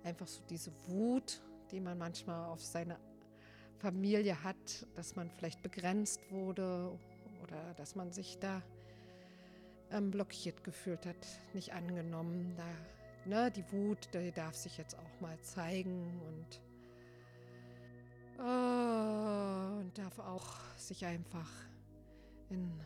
einfach 0.05 0.26
so 0.26 0.43
diese 0.49 0.72
Wut, 0.86 1.40
die 1.70 1.80
man 1.80 1.99
manchmal 1.99 2.49
auf 2.51 2.62
seine 2.62 2.99
Familie 3.78 4.43
hat, 4.45 4.86
dass 4.95 5.16
man 5.16 5.30
vielleicht 5.30 5.62
begrenzt 5.62 6.20
wurde 6.30 6.97
oder 7.43 7.74
dass 7.74 7.97
man 7.97 8.12
sich 8.12 8.38
da 8.38 8.62
ähm, 9.90 10.11
blockiert 10.11 10.64
gefühlt 10.64 11.07
hat, 11.07 11.26
nicht 11.53 11.72
angenommen. 11.72 12.55
Da, 12.57 12.64
ne, 13.28 13.51
die 13.51 13.64
Wut, 13.72 14.09
die 14.14 14.32
darf 14.32 14.55
sich 14.55 14.78
jetzt 14.78 14.97
auch 14.97 15.20
mal 15.20 15.38
zeigen 15.40 16.20
und, 16.28 16.61
oh, 18.38 19.80
und 19.80 19.93
darf 19.97 20.18
auch 20.18 20.61
sich 20.76 21.05
einfach 21.05 21.51
in 22.51 22.80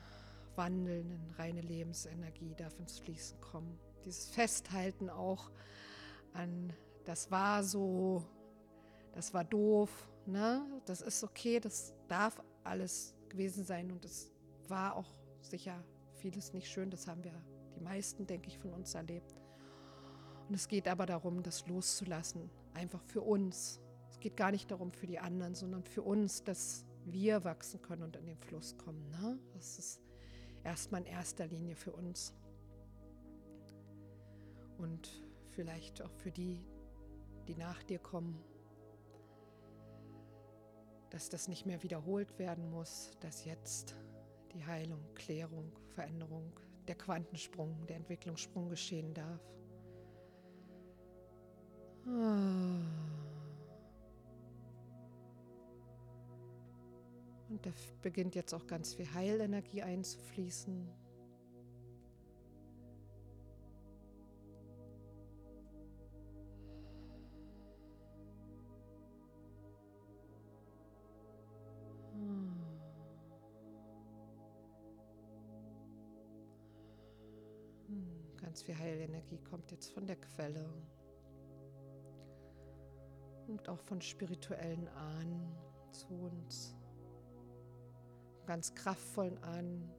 wandeln 0.57 1.11
in 1.11 1.31
reine 1.39 1.61
Lebensenergie 1.61 2.55
darf 2.57 2.79
ins 2.79 2.99
Fließen 2.99 3.41
kommen. 3.41 3.79
Dieses 4.05 4.31
Festhalten 4.31 5.11
auch 5.11 5.51
an, 6.33 6.73
das 7.05 7.31
war 7.31 7.63
so, 7.63 8.25
das 9.13 9.33
war 9.35 9.45
doof, 9.45 10.09
ne? 10.27 10.65
das 10.87 11.01
ist 11.01 11.25
okay, 11.25 11.61
das 11.61 11.95
darf 12.09 12.43
alles 12.65 13.15
gewesen 13.29 13.65
sein 13.65 13.91
und 13.91 14.05
es 14.05 14.31
war 14.69 14.97
auch 14.97 15.15
sicher 15.41 15.83
vieles 16.15 16.53
nicht 16.53 16.69
schön, 16.69 16.91
das 16.91 17.07
haben 17.07 17.23
wir 17.25 17.33
die 17.75 17.81
meisten, 17.81 18.27
denke 18.27 18.49
ich, 18.49 18.59
von 18.59 18.73
uns 18.73 18.95
erlebt. 18.95 19.35
Und 20.49 20.55
es 20.55 20.69
geht 20.69 20.89
aber 20.89 21.07
darum, 21.07 21.43
das 21.43 21.67
loszulassen, 21.67 22.51
einfach 22.75 23.03
für 23.03 23.21
uns. 23.21 23.81
Es 24.11 24.21
geht 24.21 24.37
gar 24.37 24.51
nicht 24.51 24.71
darum 24.71 24.93
für 24.93 25.07
die 25.07 25.19
anderen, 25.19 25.55
sondern 25.55 25.85
für 25.85 26.03
uns, 26.03 26.45
dass 26.45 26.85
wir 27.05 27.45
wachsen 27.45 27.83
können 27.83 28.03
und 28.03 28.17
in 28.17 28.27
den 28.27 28.39
Fluss 28.39 28.77
kommen. 28.77 29.09
Ne? 29.11 29.39
Das 29.55 29.79
ist 29.79 30.01
erstmal 30.67 31.03
in 31.03 31.07
erster 31.07 31.47
Linie 31.47 31.77
für 31.77 31.93
uns. 31.93 32.35
Und 34.79 35.25
vielleicht 35.53 36.03
auch 36.03 36.13
für 36.13 36.31
die, 36.31 36.61
die 37.47 37.55
nach 37.55 37.83
dir 37.85 37.99
kommen, 37.99 38.43
dass 41.11 41.31
das 41.31 41.49
nicht 41.49 41.65
mehr 41.65 41.83
wiederholt 41.83 42.39
werden 42.39 42.69
muss, 42.71 43.13
dass 43.21 43.45
jetzt 43.45 43.95
die 44.53 44.67
Heilung, 44.67 45.01
Klärung, 45.15 45.73
Veränderung, 45.95 46.53
der 46.89 46.97
Quantensprung, 46.97 47.87
der 47.87 47.97
Entwicklungssprung 47.97 48.69
geschehen 48.69 49.15
darf. 49.15 49.41
Ah. 52.07 53.16
Und 57.49 57.65
da 57.65 57.71
beginnt 58.03 58.35
jetzt 58.35 58.53
auch 58.55 58.67
ganz 58.67 58.95
viel 58.95 59.13
Heilenergie 59.15 59.83
einzufließen. 59.83 60.89
Hm. 72.13 72.81
Ganz 78.37 78.63
viel 78.63 78.77
Heilenergie 78.77 79.39
kommt 79.39 79.71
jetzt 79.71 79.93
von 79.93 80.07
der 80.07 80.17
Quelle 80.17 80.69
und 83.47 83.69
auch 83.69 83.81
von 83.81 84.01
spirituellen 84.01 84.89
Ahnen 84.89 85.55
zu 85.93 86.09
uns 86.09 86.76
ganz 88.47 88.75
kraftvollen 88.75 89.39
Ahnen. 89.43 89.91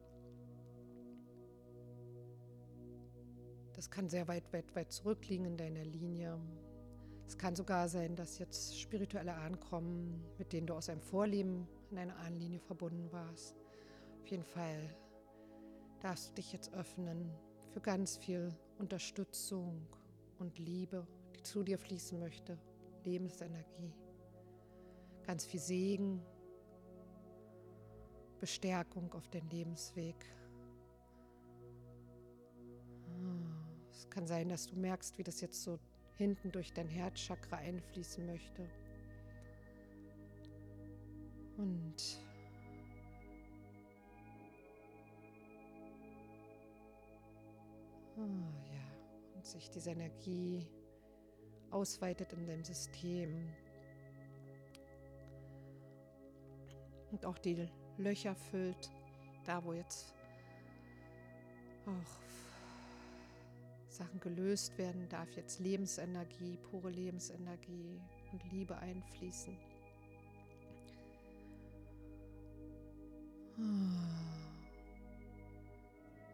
Das 3.74 3.90
kann 3.90 4.08
sehr 4.08 4.26
weit, 4.26 4.52
weit, 4.52 4.74
weit 4.74 4.90
zurückliegen 4.90 5.46
in 5.46 5.56
deiner 5.56 5.84
Linie. 5.84 6.40
Es 7.26 7.38
kann 7.38 7.54
sogar 7.54 7.88
sein, 7.88 8.16
dass 8.16 8.38
jetzt 8.38 8.80
spirituelle 8.80 9.34
Ahnen 9.34 9.60
kommen, 9.60 10.24
mit 10.38 10.52
denen 10.52 10.66
du 10.66 10.74
aus 10.74 10.88
einem 10.88 11.02
Vorleben 11.02 11.68
in 11.90 11.98
einer 11.98 12.16
Ahnenlinie 12.16 12.58
verbunden 12.58 13.12
warst. 13.12 13.54
Auf 14.20 14.26
jeden 14.26 14.44
Fall 14.44 14.96
darfst 16.00 16.30
du 16.30 16.34
dich 16.34 16.52
jetzt 16.52 16.72
öffnen 16.72 17.30
für 17.70 17.80
ganz 17.80 18.16
viel 18.16 18.52
Unterstützung 18.78 19.86
und 20.38 20.58
Liebe, 20.58 21.06
die 21.36 21.42
zu 21.42 21.62
dir 21.62 21.78
fließen 21.78 22.18
möchte, 22.18 22.58
Lebensenergie, 23.04 23.92
ganz 25.24 25.44
viel 25.44 25.60
Segen, 25.60 26.22
Bestärkung 28.40 29.12
auf 29.12 29.28
den 29.28 29.48
Lebensweg. 29.50 30.16
Ah, 33.06 33.68
es 33.90 34.08
kann 34.10 34.26
sein, 34.26 34.48
dass 34.48 34.66
du 34.66 34.76
merkst, 34.76 35.18
wie 35.18 35.24
das 35.24 35.40
jetzt 35.40 35.62
so 35.62 35.78
hinten 36.14 36.50
durch 36.50 36.72
dein 36.72 36.88
Herzchakra 36.88 37.56
einfließen 37.56 38.26
möchte. 38.26 38.68
Und 41.56 42.20
oh 48.16 48.20
ja, 48.72 49.34
und 49.34 49.46
sich 49.46 49.70
diese 49.70 49.90
Energie 49.90 50.66
ausweitet 51.70 52.32
in 52.32 52.46
deinem 52.46 52.64
System. 52.64 53.52
Und 57.10 57.24
auch 57.24 57.38
die 57.38 57.68
Löcher 57.98 58.34
füllt, 58.34 58.90
da 59.44 59.62
wo 59.64 59.72
jetzt 59.72 60.14
auch 61.86 62.28
Sachen 63.88 64.20
gelöst 64.20 64.78
werden, 64.78 65.08
darf 65.08 65.30
jetzt 65.36 65.58
Lebensenergie, 65.58 66.58
pure 66.70 66.90
Lebensenergie 66.90 68.00
und 68.32 68.52
Liebe 68.52 68.76
einfließen. 68.76 69.56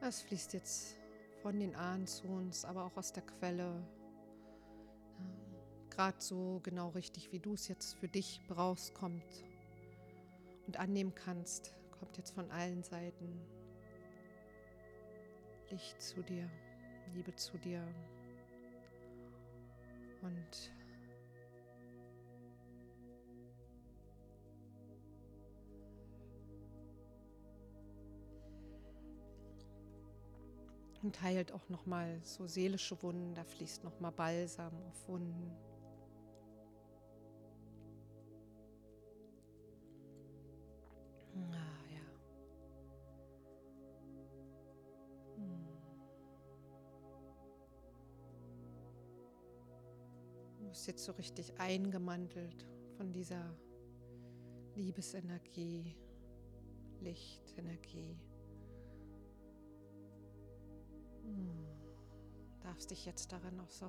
Es 0.02 0.20
fließt 0.22 0.52
jetzt 0.52 0.96
von 1.40 1.58
den 1.58 1.74
Ahnen 1.74 2.06
zu 2.06 2.26
uns, 2.26 2.66
aber 2.66 2.84
auch 2.84 2.96
aus 2.98 3.12
der 3.12 3.22
Quelle. 3.22 3.82
Gerade 5.88 6.20
so 6.20 6.60
genau 6.62 6.90
richtig, 6.90 7.32
wie 7.32 7.38
du 7.38 7.54
es 7.54 7.68
jetzt 7.68 7.94
für 7.94 8.08
dich 8.08 8.42
brauchst, 8.48 8.92
kommt 8.92 9.24
und 10.66 10.78
annehmen 10.78 11.14
kannst, 11.14 11.74
kommt 11.98 12.16
jetzt 12.16 12.34
von 12.34 12.50
allen 12.50 12.82
Seiten 12.82 13.40
Licht 15.70 16.00
zu 16.00 16.22
dir. 16.22 16.48
Liebe 17.14 17.34
zu 17.36 17.56
dir 17.58 17.86
und 20.22 20.72
und 31.02 31.20
heilt 31.20 31.52
auch 31.52 31.68
noch 31.68 31.84
mal 31.86 32.18
so 32.22 32.46
seelische 32.46 33.00
Wunden, 33.02 33.34
da 33.34 33.44
fließt 33.44 33.84
noch 33.84 34.00
mal 34.00 34.10
Balsam 34.10 34.72
auf 34.88 35.08
Wunden. 35.08 35.52
Bist 50.84 50.98
jetzt 50.98 51.04
so 51.06 51.12
richtig 51.12 51.58
eingemantelt 51.58 52.66
von 52.98 53.10
dieser 53.10 53.56
Liebesenergie, 54.74 55.96
Lichtenergie. 57.00 58.18
Hm. 61.22 61.64
Darfst 62.60 62.90
dich 62.90 63.06
jetzt 63.06 63.32
darin 63.32 63.58
auch 63.60 63.70
so 63.70 63.86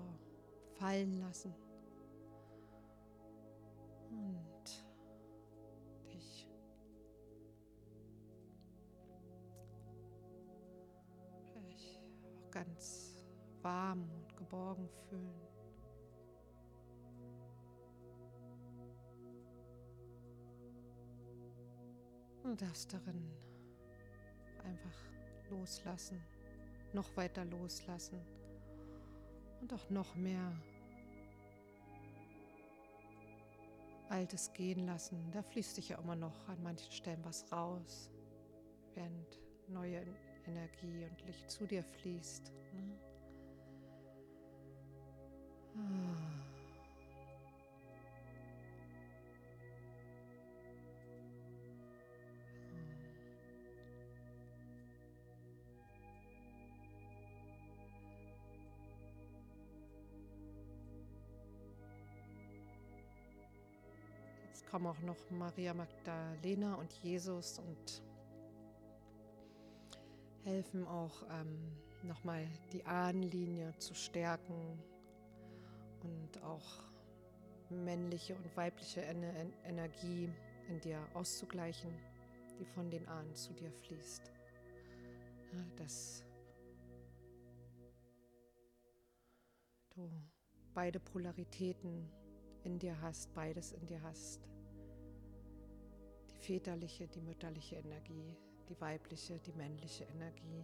fallen 0.76 1.20
lassen 1.20 1.54
und 4.12 4.86
dich 6.14 6.48
auch 11.34 12.52
ganz 12.52 13.28
warm 13.62 14.10
und 14.14 14.38
geborgen 14.38 14.88
fühlen. 15.10 15.55
Du 22.46 22.54
darfst 22.54 22.94
darin 22.94 23.28
einfach 24.64 25.50
loslassen, 25.50 26.22
noch 26.94 27.18
weiter 27.18 27.44
loslassen 27.44 28.22
und 29.62 29.74
auch 29.74 29.90
noch 29.90 30.16
mehr 30.16 30.52
Altes 34.10 34.54
gehen 34.54 34.86
lassen. 34.86 35.32
Da 35.32 35.42
fließt 35.42 35.74
sich 35.74 35.90
ja 35.90 35.98
immer 35.98 36.16
noch 36.16 36.48
an 36.48 36.62
manchen 36.62 36.92
Stellen 36.92 37.26
was 37.26 37.52
raus, 37.52 38.12
während 38.94 39.40
neue 39.68 40.06
Energie 40.46 41.04
und 41.10 41.26
Licht 41.26 41.50
zu 41.50 41.66
dir 41.66 41.84
fließt. 41.84 42.54
Ne? 42.74 43.00
Ah. 45.78 46.45
Kommen 64.70 64.88
auch 64.88 65.00
noch 65.00 65.30
Maria 65.32 65.74
Magdalena 65.74 66.76
und 66.76 66.92
Jesus 67.04 67.60
und 67.60 68.04
helfen 70.44 70.86
auch 70.88 71.24
ähm, 71.30 71.72
nochmal 72.04 72.48
die 72.72 72.84
Ahnenlinie 72.86 73.78
zu 73.78 73.94
stärken 73.94 74.80
und 76.04 76.44
auch 76.44 76.84
männliche 77.70 78.36
und 78.36 78.56
weibliche 78.56 79.02
Ener 79.02 79.34
Energie 79.64 80.30
in 80.68 80.80
dir 80.80 81.00
auszugleichen, 81.14 81.92
die 82.60 82.66
von 82.66 82.90
den 82.90 83.08
Ahnen 83.08 83.34
zu 83.36 83.54
dir 83.54 83.72
fließt. 83.72 84.32
Ja, 85.54 85.66
dass 85.78 86.24
du 89.92 90.10
beide 90.74 91.00
Polaritäten 91.00 92.10
in 92.64 92.80
dir 92.80 93.00
hast, 93.02 93.34
beides 93.34 93.72
in 93.72 93.86
dir 93.86 94.02
hast. 94.02 94.48
Väterliche, 96.46 97.08
die 97.08 97.22
mütterliche 97.22 97.78
Energie, 97.78 98.36
die 98.70 98.80
weibliche, 98.80 99.40
die 99.40 99.54
männliche 99.54 100.04
Energie. 100.04 100.64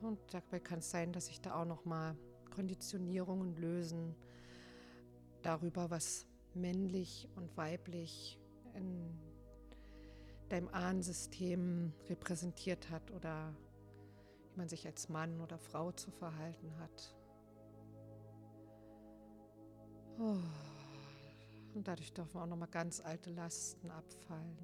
Und 0.00 0.18
dabei 0.30 0.58
kann 0.58 0.78
es 0.78 0.90
sein, 0.90 1.12
dass 1.12 1.26
sich 1.26 1.42
da 1.42 1.54
auch 1.60 1.66
noch 1.66 1.84
mal 1.84 2.16
Konditionierungen 2.54 3.56
lösen 3.56 4.14
darüber, 5.42 5.90
was 5.90 6.26
männlich 6.54 7.28
und 7.36 7.54
weiblich 7.58 8.40
in 8.74 9.23
deinem 10.54 10.68
Ahnensystem 10.68 11.92
repräsentiert 12.08 12.88
hat 12.88 13.10
oder 13.10 13.52
wie 14.52 14.56
man 14.56 14.68
sich 14.68 14.86
als 14.86 15.08
Mann 15.08 15.40
oder 15.40 15.58
Frau 15.58 15.90
zu 15.90 16.12
verhalten 16.12 16.78
hat. 16.78 17.16
Oh, 20.20 20.36
und 21.74 21.88
dadurch 21.88 22.12
dürfen 22.12 22.38
auch 22.38 22.46
nochmal 22.46 22.68
ganz 22.68 23.00
alte 23.00 23.30
Lasten 23.30 23.90
abfallen. 23.90 24.56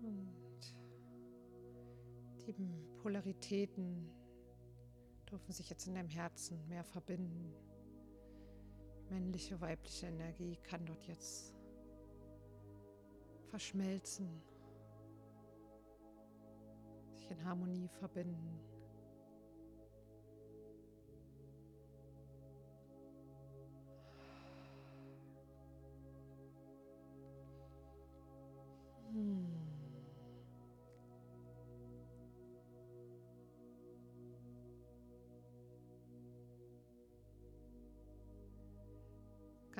Und 0.00 0.74
die 2.46 2.54
Polaritäten 3.02 4.17
dürfen 5.30 5.52
sich 5.52 5.68
jetzt 5.70 5.86
in 5.86 5.94
deinem 5.94 6.08
Herzen 6.08 6.66
mehr 6.68 6.84
verbinden. 6.84 7.54
Männliche, 9.10 9.60
weibliche 9.60 10.06
Energie 10.06 10.56
kann 10.62 10.84
dort 10.84 11.06
jetzt 11.06 11.54
verschmelzen, 13.48 14.42
sich 17.14 17.30
in 17.30 17.44
Harmonie 17.44 17.88
verbinden. 17.88 18.67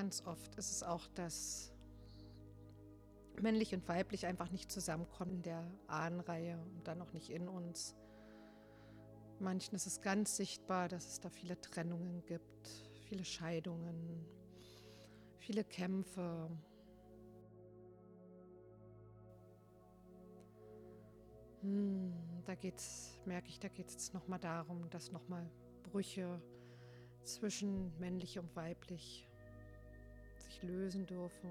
Ganz 0.09 0.24
oft 0.24 0.54
ist 0.54 0.70
es 0.70 0.82
auch, 0.82 1.06
dass 1.09 1.70
männlich 3.42 3.74
und 3.74 3.86
weiblich 3.88 4.24
einfach 4.24 4.50
nicht 4.50 4.72
zusammenkommen 4.72 5.32
in 5.32 5.42
der 5.42 5.70
Ahnenreihe 5.86 6.59
und 6.74 6.88
dann 6.88 7.02
auch 7.02 7.12
nicht 7.12 7.28
in 7.28 7.46
uns. 7.46 7.94
Manchen 9.38 9.74
ist 9.74 9.86
es 9.86 10.00
ganz 10.00 10.34
sichtbar, 10.34 10.88
dass 10.88 11.06
es 11.09 11.20
da 11.20 11.28
viele 11.28 11.61
Trennungen 11.61 12.24
gibt, 12.24 12.68
viele 13.02 13.22
Scheidungen, 13.22 14.26
viele 15.36 15.62
Kämpfe. 15.62 16.48
Hm, 21.61 22.14
da 22.46 22.54
geht's, 22.54 23.20
merke 23.26 23.50
ich, 23.50 23.61
da 23.61 23.68
geht 23.68 23.88
es 23.88 23.92
jetzt 23.92 24.14
nochmal 24.14 24.38
darum, 24.38 24.88
dass 24.88 25.12
nochmal 25.12 25.50
Brüche 25.82 26.40
zwischen 27.24 27.92
männlich 27.98 28.38
und 28.38 28.56
weiblich 28.56 29.28
lösen 30.62 31.06
dürfen. 31.06 31.50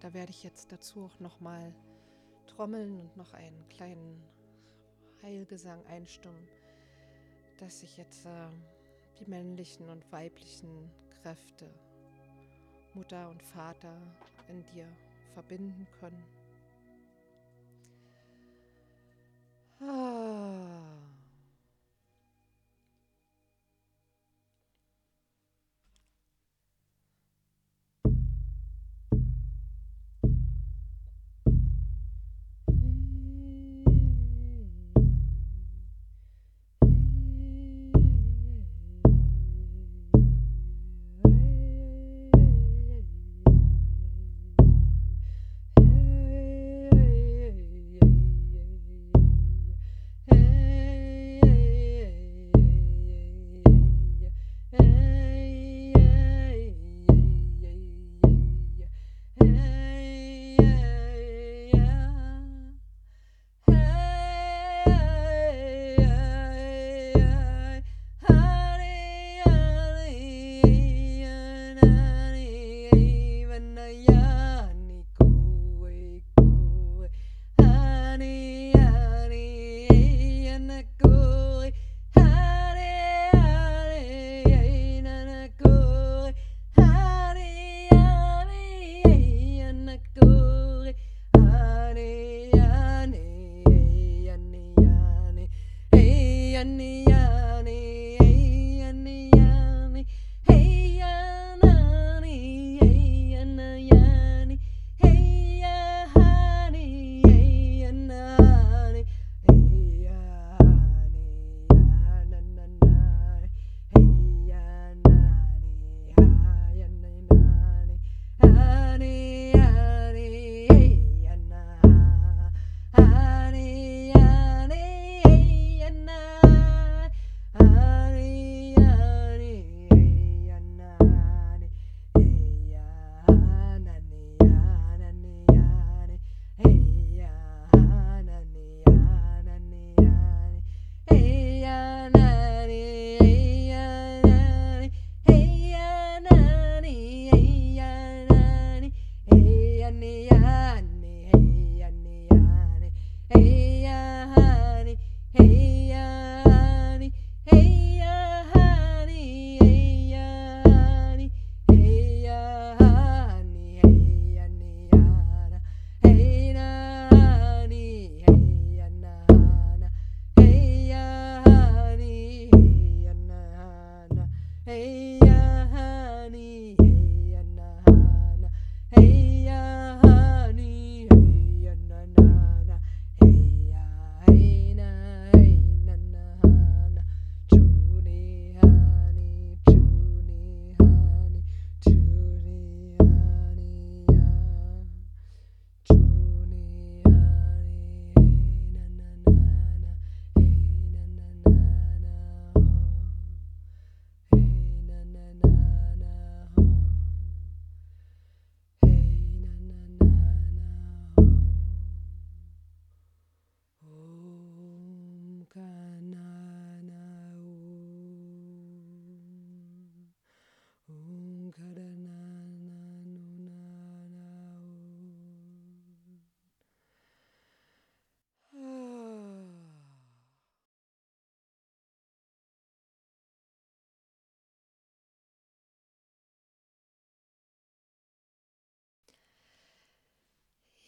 Da 0.00 0.12
werde 0.12 0.30
ich 0.30 0.42
jetzt 0.42 0.72
dazu 0.72 1.04
auch 1.04 1.20
noch 1.20 1.38
mal 1.40 1.72
trommeln 2.48 2.98
und 2.98 3.16
noch 3.16 3.32
einen 3.34 3.68
kleinen 3.68 4.20
Heilgesang 5.22 5.86
einstimmen, 5.86 6.48
dass 7.58 7.80
sich 7.80 7.96
jetzt 7.96 8.26
äh, 8.26 8.48
die 9.20 9.30
männlichen 9.30 9.88
und 9.88 10.10
weiblichen 10.10 10.90
Kräfte, 11.22 11.70
Mutter 12.94 13.28
und 13.28 13.42
Vater 13.42 13.96
in 14.48 14.64
dir 14.74 14.88
verbinden 15.34 15.86
können. 16.00 16.41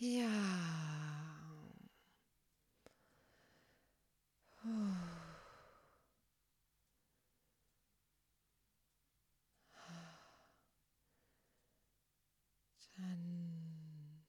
Ja. 0.04 0.28
Dann 12.96 14.26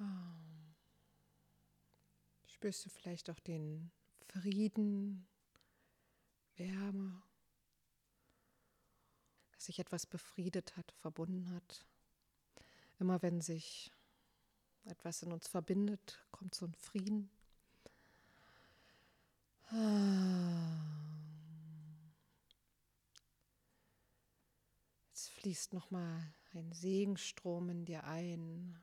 ah. 0.00 0.74
spürst 2.46 2.84
du 2.84 2.90
vielleicht 2.90 3.30
auch 3.30 3.38
den 3.38 3.92
Frieden, 4.26 5.28
Wärme, 6.56 7.22
sich 9.64 9.78
etwas 9.78 10.06
befriedet 10.06 10.76
hat, 10.76 10.92
verbunden 10.92 11.50
hat. 11.50 11.84
Immer 12.98 13.22
wenn 13.22 13.40
sich 13.40 13.90
etwas 14.84 15.22
in 15.22 15.32
uns 15.32 15.48
verbindet, 15.48 16.24
kommt 16.30 16.54
so 16.54 16.66
ein 16.66 16.74
Frieden. 16.74 17.30
Jetzt 25.10 25.30
fließt 25.30 25.72
noch 25.72 25.90
mal 25.90 26.34
ein 26.52 26.72
Segenstrom 26.72 27.70
in 27.70 27.84
dir 27.84 28.04
ein. 28.04 28.78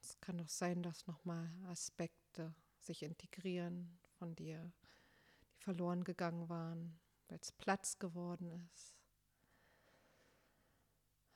Es 0.00 0.18
kann 0.20 0.38
doch 0.38 0.48
sein, 0.48 0.82
dass 0.82 1.06
noch 1.06 1.24
mal 1.24 1.48
Aspekte 1.68 2.52
sich 2.80 3.04
integrieren 3.04 4.00
von 4.18 4.34
dir, 4.34 4.72
die 5.54 5.62
verloren 5.62 6.04
gegangen 6.04 6.48
waren, 6.48 6.98
weil 7.28 7.38
es 7.40 7.52
Platz 7.52 7.98
geworden 7.98 8.68
ist. 8.72 8.94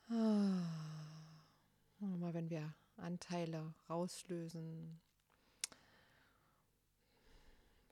Mal, 0.09 2.33
wenn 2.33 2.49
wir 2.49 2.75
Anteile 2.97 3.73
rauslösen, 3.89 5.01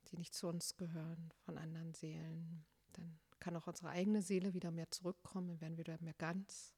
die 0.07 0.17
nicht 0.17 0.35
zu 0.35 0.47
uns 0.47 0.77
gehören, 0.77 1.31
von 1.45 1.57
anderen 1.57 1.93
Seelen, 1.93 2.65
dann 2.93 3.19
kann 3.39 3.55
auch 3.55 3.67
unsere 3.67 3.89
eigene 3.89 4.21
Seele 4.21 4.53
wieder 4.53 4.71
mehr 4.71 4.91
zurückkommen, 4.91 5.47
dann 5.47 5.61
werden 5.61 5.77
wir 5.77 5.85
wieder 5.85 6.01
mehr 6.01 6.13
ganz. 6.15 6.73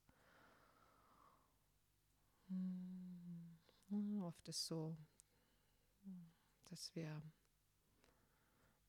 Oft 4.21 4.47
ist 4.47 4.65
so, 4.65 4.95
dass 6.65 6.95
wir 6.95 7.21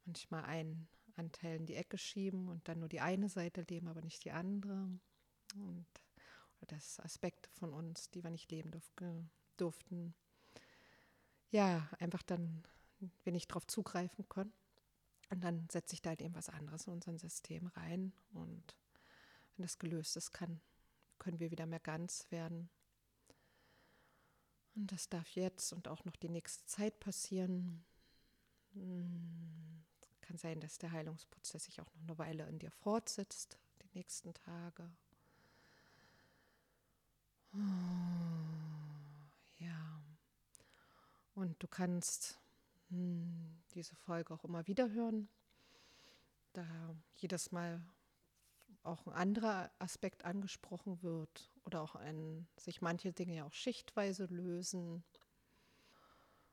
manchmal 0.06 0.44
einen 0.44 0.88
Anteil 1.16 1.56
in 1.56 1.66
die 1.66 1.76
Ecke 1.76 1.98
schieben 1.98 2.48
und 2.48 2.66
dann 2.68 2.80
nur 2.80 2.88
die 2.88 3.00
eine 3.00 3.28
Seite 3.28 3.62
leben, 3.68 3.88
aber 3.88 4.02
nicht 4.02 4.24
die 4.24 4.32
andere. 4.32 4.88
Und 5.54 5.86
das 6.66 6.98
Aspekte 7.00 7.50
von 7.50 7.72
uns, 7.72 8.10
die 8.10 8.22
wir 8.24 8.30
nicht 8.30 8.50
leben 8.50 8.72
durften. 9.56 10.14
Ja, 11.50 11.88
einfach 11.98 12.22
dann 12.22 12.64
wir 13.22 13.32
nicht 13.32 13.50
darauf 13.50 13.66
zugreifen 13.66 14.28
können. 14.28 14.52
Und 15.30 15.42
dann 15.42 15.68
setze 15.70 15.94
ich 15.94 16.02
da 16.02 16.10
halt 16.10 16.22
eben 16.22 16.34
was 16.34 16.48
anderes 16.48 16.86
in 16.86 16.94
unser 16.94 17.18
System 17.18 17.66
rein. 17.68 18.12
Und 18.32 18.76
wenn 19.56 19.64
das 19.64 19.78
gelöst 19.78 20.16
ist, 20.16 20.32
kann, 20.32 20.60
können 21.18 21.40
wir 21.40 21.50
wieder 21.50 21.66
mehr 21.66 21.80
ganz 21.80 22.30
werden. 22.30 22.68
Und 24.74 24.90
das 24.90 25.08
darf 25.08 25.28
jetzt 25.30 25.72
und 25.72 25.86
auch 25.86 26.04
noch 26.04 26.16
die 26.16 26.28
nächste 26.28 26.64
Zeit 26.66 26.98
passieren. 26.98 27.84
Kann 30.24 30.38
sein, 30.38 30.58
dass 30.58 30.78
der 30.78 30.90
Heilungsprozess 30.90 31.64
sich 31.64 31.82
auch 31.82 31.94
noch 31.94 32.02
eine 32.02 32.18
Weile 32.18 32.48
in 32.48 32.58
dir 32.58 32.70
fortsetzt, 32.70 33.58
die 33.82 33.98
nächsten 33.98 34.32
Tage. 34.32 34.90
Ja. 39.58 40.00
Und 41.34 41.62
du 41.62 41.68
kannst 41.68 42.40
hm, 42.88 43.60
diese 43.74 43.94
Folge 43.96 44.32
auch 44.32 44.44
immer 44.44 44.66
wieder 44.66 44.90
hören, 44.90 45.28
da 46.54 46.64
jedes 47.16 47.52
Mal 47.52 47.84
auch 48.82 49.06
ein 49.06 49.12
anderer 49.12 49.70
Aspekt 49.78 50.24
angesprochen 50.24 51.02
wird 51.02 51.50
oder 51.66 51.82
auch 51.82 51.96
ein, 51.96 52.48
sich 52.56 52.80
manche 52.80 53.12
Dinge 53.12 53.36
ja 53.36 53.44
auch 53.44 53.52
schichtweise 53.52 54.24
lösen. 54.24 55.04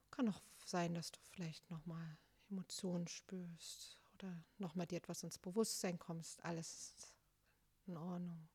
Kann 0.10 0.28
auch 0.28 0.42
sein, 0.66 0.94
dass 0.94 1.12
du 1.14 1.22
vielleicht 1.30 1.72
nochmal 1.72 2.18
Emotionen 2.52 3.08
spürst 3.08 3.98
oder 4.14 4.44
nochmal 4.58 4.86
dir 4.86 4.98
etwas 4.98 5.24
ins 5.24 5.38
Bewusstsein 5.38 5.98
kommst. 5.98 6.44
Alles 6.44 6.94
ist 6.98 7.16
in 7.88 7.98
Ordnung. 7.98 8.48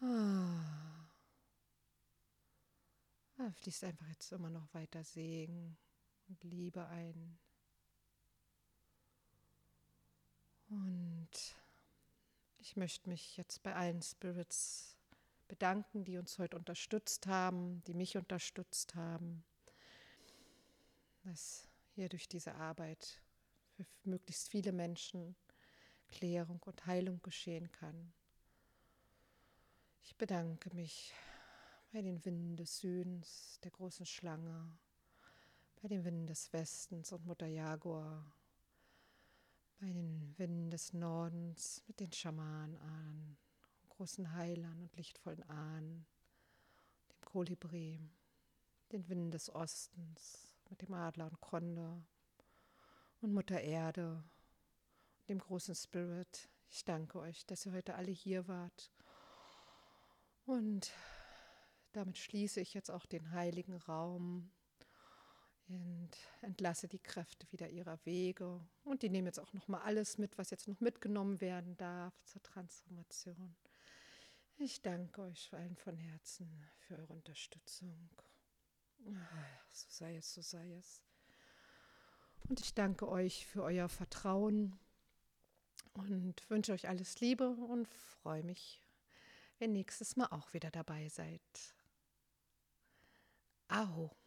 Ah. 0.00 1.08
Ah, 3.38 3.52
fließt 3.52 3.84
einfach 3.84 4.08
jetzt 4.08 4.32
immer 4.32 4.50
noch 4.50 4.72
weiter 4.74 5.04
Segen 5.04 5.76
und 6.28 6.42
Liebe 6.44 6.84
ein. 6.86 7.38
Und 10.68 11.30
ich 12.58 12.76
möchte 12.76 13.08
mich 13.08 13.36
jetzt 13.36 13.62
bei 13.62 13.74
allen 13.74 14.02
Spirits 14.02 14.96
bedanken, 15.46 16.04
die 16.04 16.18
uns 16.18 16.38
heute 16.38 16.56
unterstützt 16.56 17.26
haben, 17.26 17.82
die 17.84 17.94
mich 17.94 18.16
unterstützt 18.16 18.94
haben, 18.94 19.44
dass 21.22 21.67
hier 21.98 22.08
durch 22.08 22.28
diese 22.28 22.54
Arbeit 22.54 23.20
für 23.74 23.84
möglichst 24.04 24.48
viele 24.50 24.70
Menschen 24.70 25.34
Klärung 26.06 26.62
und 26.62 26.86
Heilung 26.86 27.20
geschehen 27.22 27.72
kann. 27.72 28.12
Ich 30.04 30.16
bedanke 30.16 30.72
mich 30.76 31.12
bei 31.90 32.00
den 32.00 32.24
Winden 32.24 32.56
des 32.56 32.78
Südens, 32.78 33.58
der 33.64 33.72
großen 33.72 34.06
Schlange, 34.06 34.78
bei 35.82 35.88
den 35.88 36.04
Winden 36.04 36.28
des 36.28 36.52
Westens 36.52 37.10
und 37.10 37.26
Mutter 37.26 37.48
Jaguar, 37.48 38.24
bei 39.80 39.92
den 39.92 40.38
Winden 40.38 40.70
des 40.70 40.92
Nordens 40.92 41.82
mit 41.88 41.98
den 41.98 42.12
Schamanen, 42.12 43.36
großen 43.88 44.34
Heilern 44.34 44.82
und 44.82 44.94
lichtvollen 44.94 45.42
Ahnen, 45.50 46.06
dem 47.10 47.20
Kolibri, 47.22 47.98
den 48.92 49.08
Winden 49.08 49.32
des 49.32 49.52
Ostens 49.52 50.47
mit 50.68 50.82
dem 50.82 50.92
Adler 50.94 51.26
und 51.26 51.40
Kondor 51.40 52.02
und 53.20 53.32
Mutter 53.32 53.60
Erde, 53.60 54.22
dem 55.28 55.38
großen 55.38 55.74
Spirit. 55.74 56.48
Ich 56.70 56.84
danke 56.84 57.18
euch, 57.18 57.46
dass 57.46 57.66
ihr 57.66 57.72
heute 57.72 57.94
alle 57.94 58.10
hier 58.10 58.46
wart 58.48 58.92
und 60.48 60.92
damit 61.92 62.16
schließe 62.16 62.60
ich 62.60 62.72
jetzt 62.72 62.90
auch 62.90 63.04
den 63.04 63.32
heiligen 63.32 63.74
Raum 63.74 64.50
und 65.68 66.10
entlasse 66.40 66.88
die 66.88 66.98
Kräfte 66.98 67.46
wieder 67.52 67.68
ihrer 67.68 67.98
Wege. 68.06 68.66
Und 68.84 69.02
die 69.02 69.10
nehmen 69.10 69.26
jetzt 69.26 69.40
auch 69.40 69.52
noch 69.52 69.68
mal 69.68 69.82
alles 69.82 70.16
mit, 70.16 70.38
was 70.38 70.50
jetzt 70.50 70.68
noch 70.68 70.80
mitgenommen 70.80 71.40
werden 71.42 71.76
darf 71.76 72.14
zur 72.24 72.42
Transformation. 72.42 73.56
Ich 74.56 74.80
danke 74.80 75.22
euch 75.22 75.52
allen 75.52 75.76
von 75.76 75.98
Herzen 75.98 76.66
für 76.78 76.96
eure 76.96 77.12
Unterstützung. 77.12 78.08
So 79.70 79.86
sei 79.90 80.16
es, 80.16 80.34
so 80.34 80.42
sei 80.42 80.72
es. 80.74 81.02
Und 82.48 82.60
ich 82.60 82.74
danke 82.74 83.08
euch 83.08 83.46
für 83.46 83.62
euer 83.62 83.88
Vertrauen 83.88 84.78
und 85.92 86.48
wünsche 86.50 86.72
euch 86.72 86.88
alles 86.88 87.20
Liebe 87.20 87.50
und 87.50 87.92
freue 87.94 88.42
mich 88.42 88.82
wenn 89.58 89.72
nächstes 89.72 90.16
Mal 90.16 90.26
auch 90.26 90.52
wieder 90.52 90.70
dabei 90.70 91.08
seid. 91.08 91.40
Aho. 93.68 94.17